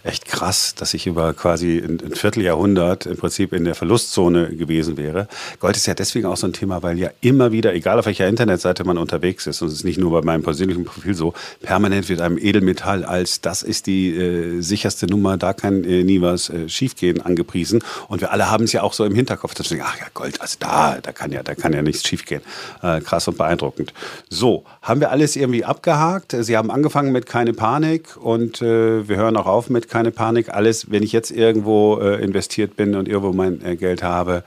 echt 0.04 0.26
krass, 0.26 0.76
dass 0.76 0.94
ich 0.94 1.08
über 1.08 1.34
quasi 1.34 1.78
ein, 1.78 2.00
ein, 2.00 2.16
Vierteljahrhundert 2.16 3.06
im 3.06 3.18
Prinzip 3.18 3.54
in 3.54 3.66
der 3.66 3.76
Verlustzone 3.76 4.56
gewesen 4.56 4.98
wäre. 4.98 5.28
Gold 5.60 5.76
ist 5.76 5.88
ja 5.88 5.94
deswegen 5.94 6.26
auch 6.26 6.38
so 6.38 6.48
ein 6.48 6.54
Thema, 6.54 6.84
weil 6.84 6.98
ja 6.98 7.10
immer 7.22 7.52
wieder, 7.52 7.74
egal 7.74 8.00
auf 8.00 8.06
welcher 8.06 8.28
Internetseite 8.28 8.84
man 8.84 8.98
unterwegs 8.98 9.48
ist, 9.48 9.62
und 9.62 9.70
es 9.70 9.76
ist 9.76 9.84
nicht 9.84 9.98
nur 9.98 10.12
bei 10.12 10.22
meinem 10.22 10.44
persönlichen 10.44 10.86
Profil 10.86 11.16
so, 11.16 11.34
permanent 11.62 12.08
wird 12.08 12.22
einem 12.22 12.38
Edelmetall 12.38 13.04
als 13.04 13.42
das 13.42 13.64
ist 13.64 13.88
die 13.88 14.16
äh, 14.16 14.62
sicherste 14.62 15.08
Nummer, 15.08 15.38
da 15.38 15.54
kann 15.54 15.84
äh, 15.84 16.04
nie 16.04 16.22
was 16.22 16.50
äh, 16.50 16.70
schiefgehen 16.70 17.22
angepriesen. 17.22 17.84
Und 18.08 18.22
wir 18.22 18.32
alle 18.32 18.50
haben 18.50 18.66
es 18.66 18.74
ja 18.74 18.84
auch 18.84 18.94
so 18.94 19.06
im 19.06 19.16
Hinterkopf, 19.16 19.54
dass 19.54 19.70
wir 19.70 19.78
denken, 19.78 19.92
ach 19.94 20.00
ja, 20.00 20.06
Gold, 20.14 20.42
also 20.42 20.58
da, 20.60 20.98
da 21.02 21.12
kann 21.12 21.32
ja, 21.32 21.44
da 21.44 21.56
kann 21.56 21.74
ja 21.74 21.82
nichts 21.82 22.08
schiefgehen. 22.08 22.42
Äh, 22.82 23.02
krass 23.02 23.28
und 23.28 23.38
beeindruckend. 23.38 23.94
So, 24.30 24.64
haben 24.82 25.00
wir 25.00 25.12
alles 25.12 25.36
irgendwie 25.36 25.66
abgehakt? 25.66 26.36
Sie 26.40 26.56
haben 26.58 26.65
angefangen 26.72 27.12
mit 27.12 27.26
keine 27.26 27.54
Panik 27.54 28.18
und 28.18 28.62
äh, 28.62 29.08
wir 29.08 29.18
hören 29.18 29.38
auch 29.38 29.46
auf 29.46 29.70
mit 29.70 29.90
keine 29.90 30.12
Panik. 30.12 30.50
Alles, 30.50 30.92
wenn 30.92 31.04
ich 31.04 31.12
jetzt 31.12 31.32
irgendwo 31.32 32.00
äh, 32.00 32.24
investiert 32.24 32.76
bin 32.76 32.96
und 32.96 33.08
irgendwo 33.08 33.34
mein 33.34 33.64
äh, 33.64 33.76
Geld 33.76 34.04
habe, 34.04 34.44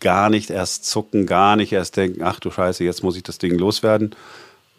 gar 0.00 0.30
nicht 0.30 0.50
erst 0.50 0.84
zucken, 0.84 1.26
gar 1.26 1.56
nicht 1.56 1.72
erst 1.72 1.96
denken, 1.96 2.22
ach 2.22 2.40
du 2.40 2.50
Scheiße, 2.50 2.84
jetzt 2.84 3.02
muss 3.02 3.16
ich 3.16 3.22
das 3.22 3.38
Ding 3.38 3.58
loswerden, 3.58 4.14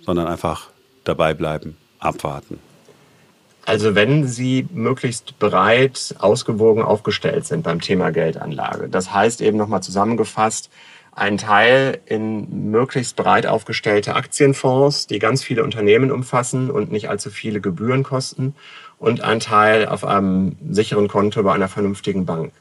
sondern 0.01 0.27
einfach 0.27 0.69
dabei 1.03 1.33
bleiben, 1.33 1.77
abwarten. 1.99 2.59
Also 3.65 3.95
wenn 3.95 4.27
Sie 4.27 4.67
möglichst 4.73 5.39
breit 5.39 6.15
ausgewogen 6.19 6.83
aufgestellt 6.83 7.45
sind 7.45 7.63
beim 7.63 7.79
Thema 7.79 8.11
Geldanlage, 8.11 8.89
das 8.89 9.13
heißt 9.13 9.41
eben 9.41 9.57
nochmal 9.57 9.81
zusammengefasst, 9.81 10.69
ein 11.15 11.37
Teil 11.37 11.99
in 12.05 12.71
möglichst 12.71 13.15
breit 13.15 13.45
aufgestellte 13.45 14.15
Aktienfonds, 14.15 15.07
die 15.07 15.19
ganz 15.19 15.43
viele 15.43 15.63
Unternehmen 15.63 16.11
umfassen 16.11 16.71
und 16.71 16.91
nicht 16.91 17.09
allzu 17.09 17.29
viele 17.29 17.61
Gebühren 17.61 18.03
kosten 18.03 18.55
und 18.97 19.21
ein 19.21 19.39
Teil 19.39 19.85
auf 19.85 20.05
einem 20.05 20.55
sicheren 20.69 21.07
Konto 21.07 21.43
bei 21.43 21.53
einer 21.53 21.67
vernünftigen 21.67 22.25
Bank. 22.25 22.51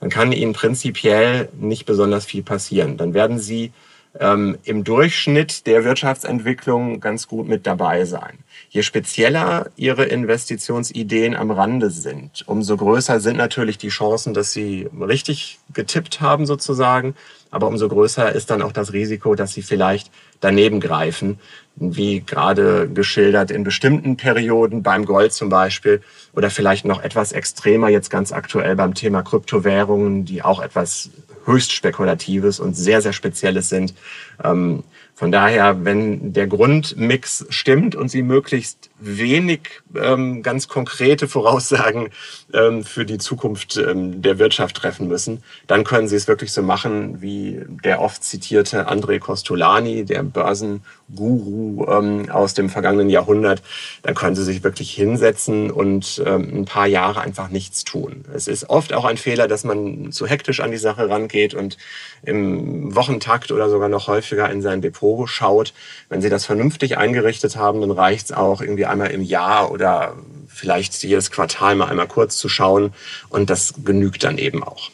Dann 0.00 0.10
kann 0.10 0.32
Ihnen 0.32 0.54
prinzipiell 0.54 1.50
nicht 1.58 1.84
besonders 1.84 2.24
viel 2.24 2.42
passieren. 2.42 2.96
Dann 2.96 3.14
werden 3.14 3.38
Sie 3.38 3.72
ähm, 4.18 4.58
im 4.64 4.82
Durchschnitt 4.82 5.66
der 5.66 5.84
Wirtschaftsentwicklung 5.84 7.00
ganz 7.00 7.28
gut 7.28 7.46
mit 7.46 7.66
dabei 7.66 8.04
sein. 8.04 8.38
Je 8.68 8.82
spezieller 8.82 9.70
Ihre 9.76 10.04
Investitionsideen 10.04 11.36
am 11.36 11.50
Rande 11.50 11.90
sind, 11.90 12.44
umso 12.46 12.76
größer 12.76 13.20
sind 13.20 13.36
natürlich 13.36 13.78
die 13.78 13.88
Chancen, 13.88 14.34
dass 14.34 14.52
Sie 14.52 14.88
richtig 15.00 15.58
getippt 15.72 16.20
haben 16.20 16.46
sozusagen. 16.46 17.14
Aber 17.52 17.66
umso 17.66 17.88
größer 17.88 18.32
ist 18.32 18.50
dann 18.50 18.62
auch 18.62 18.72
das 18.72 18.92
Risiko, 18.92 19.34
dass 19.34 19.52
Sie 19.52 19.62
vielleicht 19.62 20.10
daneben 20.40 20.80
greifen, 20.80 21.40
wie 21.76 22.20
gerade 22.20 22.88
geschildert 22.88 23.50
in 23.50 23.64
bestimmten 23.64 24.16
Perioden 24.16 24.82
beim 24.82 25.04
Gold 25.04 25.32
zum 25.32 25.48
Beispiel 25.48 26.00
oder 26.34 26.50
vielleicht 26.50 26.84
noch 26.84 27.02
etwas 27.02 27.32
extremer 27.32 27.88
jetzt 27.88 28.10
ganz 28.10 28.32
aktuell 28.32 28.76
beim 28.76 28.94
Thema 28.94 29.22
Kryptowährungen, 29.22 30.24
die 30.24 30.42
auch 30.42 30.60
etwas 30.60 31.10
höchst 31.44 31.72
Spekulatives 31.72 32.60
und 32.60 32.74
sehr, 32.74 33.02
sehr 33.02 33.12
Spezielles 33.12 33.68
sind. 33.68 33.94
Ähm, 34.42 34.84
von 35.20 35.30
daher, 35.30 35.84
wenn 35.84 36.32
der 36.32 36.46
Grundmix 36.46 37.44
stimmt 37.50 37.94
und 37.94 38.08
Sie 38.08 38.22
möglichst 38.22 38.88
wenig 39.00 39.60
ähm, 39.94 40.42
ganz 40.42 40.66
konkrete 40.66 41.28
Voraussagen 41.28 42.08
ähm, 42.54 42.84
für 42.84 43.04
die 43.04 43.18
Zukunft 43.18 43.76
ähm, 43.76 44.22
der 44.22 44.38
Wirtschaft 44.38 44.76
treffen 44.76 45.08
müssen, 45.08 45.42
dann 45.66 45.84
können 45.84 46.08
Sie 46.08 46.16
es 46.16 46.26
wirklich 46.26 46.52
so 46.52 46.62
machen 46.62 47.20
wie 47.20 47.60
der 47.84 48.00
oft 48.00 48.24
zitierte 48.24 48.88
André 48.88 49.18
Costolani, 49.18 50.06
der 50.06 50.22
Börsenguru 50.22 51.86
ähm, 51.86 52.30
aus 52.30 52.54
dem 52.54 52.70
vergangenen 52.70 53.10
Jahrhundert. 53.10 53.62
Dann 54.00 54.14
können 54.14 54.36
Sie 54.36 54.44
sich 54.44 54.64
wirklich 54.64 54.90
hinsetzen 54.90 55.70
und 55.70 56.22
ähm, 56.24 56.60
ein 56.60 56.64
paar 56.64 56.86
Jahre 56.86 57.20
einfach 57.20 57.50
nichts 57.50 57.84
tun. 57.84 58.24
Es 58.32 58.48
ist 58.48 58.70
oft 58.70 58.94
auch 58.94 59.04
ein 59.04 59.18
Fehler, 59.18 59.48
dass 59.48 59.64
man 59.64 60.12
zu 60.12 60.26
hektisch 60.26 60.60
an 60.60 60.70
die 60.70 60.78
Sache 60.78 61.10
rangeht 61.10 61.52
und 61.52 61.76
im 62.22 62.94
Wochentakt 62.94 63.52
oder 63.52 63.68
sogar 63.68 63.90
noch 63.90 64.08
häufiger 64.08 64.50
in 64.50 64.62
sein 64.62 64.80
Depot 64.80 65.09
schaut. 65.26 65.72
Wenn 66.08 66.20
Sie 66.20 66.28
das 66.28 66.44
vernünftig 66.44 66.98
eingerichtet 66.98 67.56
haben, 67.56 67.80
dann 67.80 67.90
reicht 67.90 68.26
es 68.26 68.32
auch 68.32 68.60
irgendwie 68.60 68.86
einmal 68.86 69.10
im 69.10 69.22
Jahr 69.22 69.70
oder 69.70 70.16
vielleicht 70.48 71.02
jedes 71.02 71.30
Quartal 71.30 71.74
mal 71.74 71.88
einmal 71.88 72.08
kurz 72.08 72.36
zu 72.36 72.48
schauen. 72.48 72.92
Und 73.28 73.50
das 73.50 73.74
genügt 73.84 74.24
dann 74.24 74.38
eben 74.38 74.62
auch. 74.62 74.90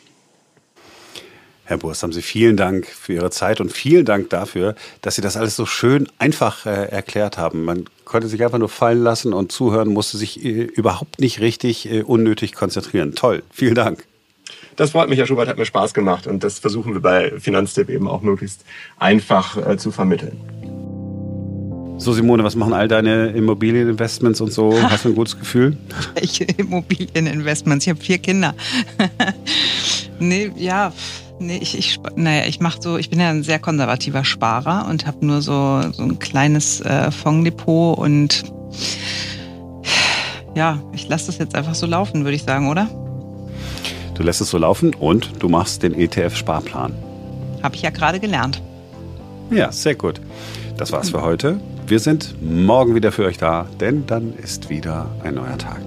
Herr 1.65 1.79
Burst, 1.79 2.05
haben 2.05 2.13
Sie 2.13 2.23
vielen 2.23 2.57
Dank 2.57 2.87
für 2.87 3.15
Ihre 3.15 3.31
Zeit 3.31 3.61
und 3.61 3.73
vielen 3.73 4.05
Dank 4.05 4.31
dafür, 4.31 4.77
dass 5.03 5.17
Sie 5.17 5.23
das 5.23 5.37
alles 5.37 5.57
so 5.57 5.67
schön 5.67 6.09
einfach 6.19 6.65
äh, 6.65 6.89
erklärt 6.91 7.39
haben. 7.39 7.65
Man 7.65 7.87
konnte 8.05 8.29
sich 8.29 8.45
einfach 8.45 8.59
nur 8.59 8.69
fallen 8.69 9.03
lassen 9.03 9.33
und 9.33 9.51
zuhören, 9.51 9.89
musste 9.89 10.17
sich 10.17 10.45
äh, 10.45 10.63
überhaupt 10.63 11.19
nicht 11.19 11.41
richtig 11.41 11.91
äh, 11.91 12.03
unnötig 12.03 12.55
konzentrieren. 12.55 13.17
Toll, 13.17 13.43
vielen 13.51 13.75
Dank. 13.75 14.05
Das 14.77 14.91
freut 14.91 15.09
mich, 15.09 15.19
Herr 15.19 15.27
Schubert, 15.27 15.49
hat 15.49 15.57
mir 15.57 15.65
Spaß 15.65 15.95
gemacht 15.95 16.27
und 16.27 16.45
das 16.45 16.59
versuchen 16.59 16.93
wir 16.93 17.01
bei 17.01 17.33
Finanztipp 17.39 17.89
eben 17.89 18.09
auch 18.09 18.21
möglichst 18.21 18.63
einfach 18.99 19.57
äh, 19.57 19.79
zu 19.79 19.91
vermitteln. 19.91 20.39
So, 21.99 22.13
Simone, 22.13 22.45
was 22.45 22.57
machen 22.57 22.75
all 22.75 22.89
deine 22.89 23.29
Immobilieninvestments 23.29 24.43
und 24.43 24.53
so? 24.53 24.79
Hast 24.91 25.07
du 25.07 25.09
ein 25.09 25.15
gutes 25.15 25.39
Gefühl? 25.39 25.79
Welche 26.15 26.45
Immobilieninvestments? 26.45 27.87
Ich 27.87 27.91
habe 27.91 28.01
vier 28.01 28.19
Kinder. 28.19 28.55
nee, 30.19 30.53
ja, 30.57 30.93
nee, 31.41 31.59
ich, 31.63 31.79
ich, 31.79 31.99
naja, 32.15 32.45
ich 32.47 32.61
mache 32.61 32.83
so, 32.83 32.99
ich 32.99 33.09
bin 33.09 33.19
ja 33.19 33.31
ein 33.31 33.43
sehr 33.43 33.59
konservativer 33.59 34.25
Sparer 34.25 34.87
und 34.91 35.07
habe 35.07 35.25
nur 35.25 35.41
so, 35.41 35.81
so 35.93 36.03
ein 36.03 36.19
kleines 36.19 36.83
äh, 36.83 37.11
Fonddepot 37.11 37.97
und 37.97 38.45
ja, 40.55 40.83
ich 40.93 41.09
lasse 41.09 41.27
das 41.27 41.39
jetzt 41.39 41.55
einfach 41.55 41.75
so 41.75 41.87
laufen, 41.87 42.25
würde 42.25 42.37
ich 42.37 42.43
sagen, 42.43 42.69
oder? 42.69 42.91
Du 44.17 44.23
lässt 44.23 44.41
es 44.41 44.51
so 44.51 44.59
laufen 44.59 44.95
und 44.95 45.43
du 45.43 45.49
machst 45.49 45.83
den 45.83 45.95
ETF-Sparplan. 45.95 46.95
Habe 47.63 47.75
ich 47.75 47.83
ja 47.83 47.91
gerade 47.91 48.19
gelernt. 48.19 48.63
Ja, 49.51 49.71
sehr 49.71 49.95
gut. 49.95 50.21
Das 50.77 50.93
war's 50.93 51.11
für 51.11 51.23
heute. 51.23 51.61
Wir 51.87 52.01
sind 52.01 52.35
morgen 52.41 52.95
wieder 52.95 53.13
für 53.13 53.25
euch 53.25 53.39
da, 53.39 53.67
denn 53.81 54.07
dann 54.07 54.35
ist 54.35 54.71
wieder 54.71 55.07
ein 55.23 55.35
neuer 55.35 55.59
Tag. 55.59 55.83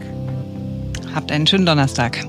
Habt 1.13 1.31
einen 1.31 1.47
schönen 1.47 1.65
Donnerstag. 1.65 2.25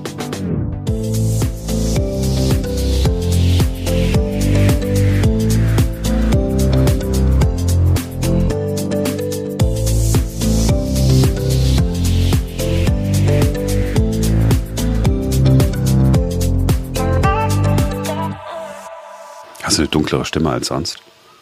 Eine 19.81 19.89
dunklere 19.89 20.25
Stimme 20.25 20.51
als 20.51 20.67
sonst? 20.67 20.97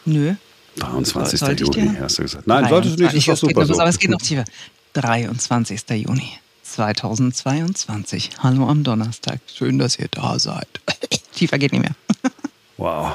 Nö. 0.06 0.36
23. 0.78 1.41
Juni, 1.60 1.97
hast 1.99 2.17
du 2.17 2.23
gesagt. 2.23 2.47
Nein, 2.47 2.67
solltest 2.69 2.99
du 2.99 3.04
nicht, 3.04 3.15
ist 3.15 3.28
doch 3.28 3.38
super 3.38 3.65
so. 3.65 3.73
Aber 3.73 3.89
es 3.89 3.99
geht 3.99 4.10
noch 4.10 4.21
tiefer. 4.21 4.45
23. 4.93 5.82
Juni 5.89 6.32
2022. 6.63 8.32
Hallo 8.39 8.67
am 8.67 8.84
Donnerstag. 8.84 9.41
Schön, 9.54 9.78
dass 9.78 9.99
ihr 9.99 10.08
da 10.10 10.39
seid. 10.39 10.67
tiefer 11.34 11.58
geht 11.58 11.73
nicht 11.73 11.82
mehr. 11.82 11.95
wow. 12.78 13.12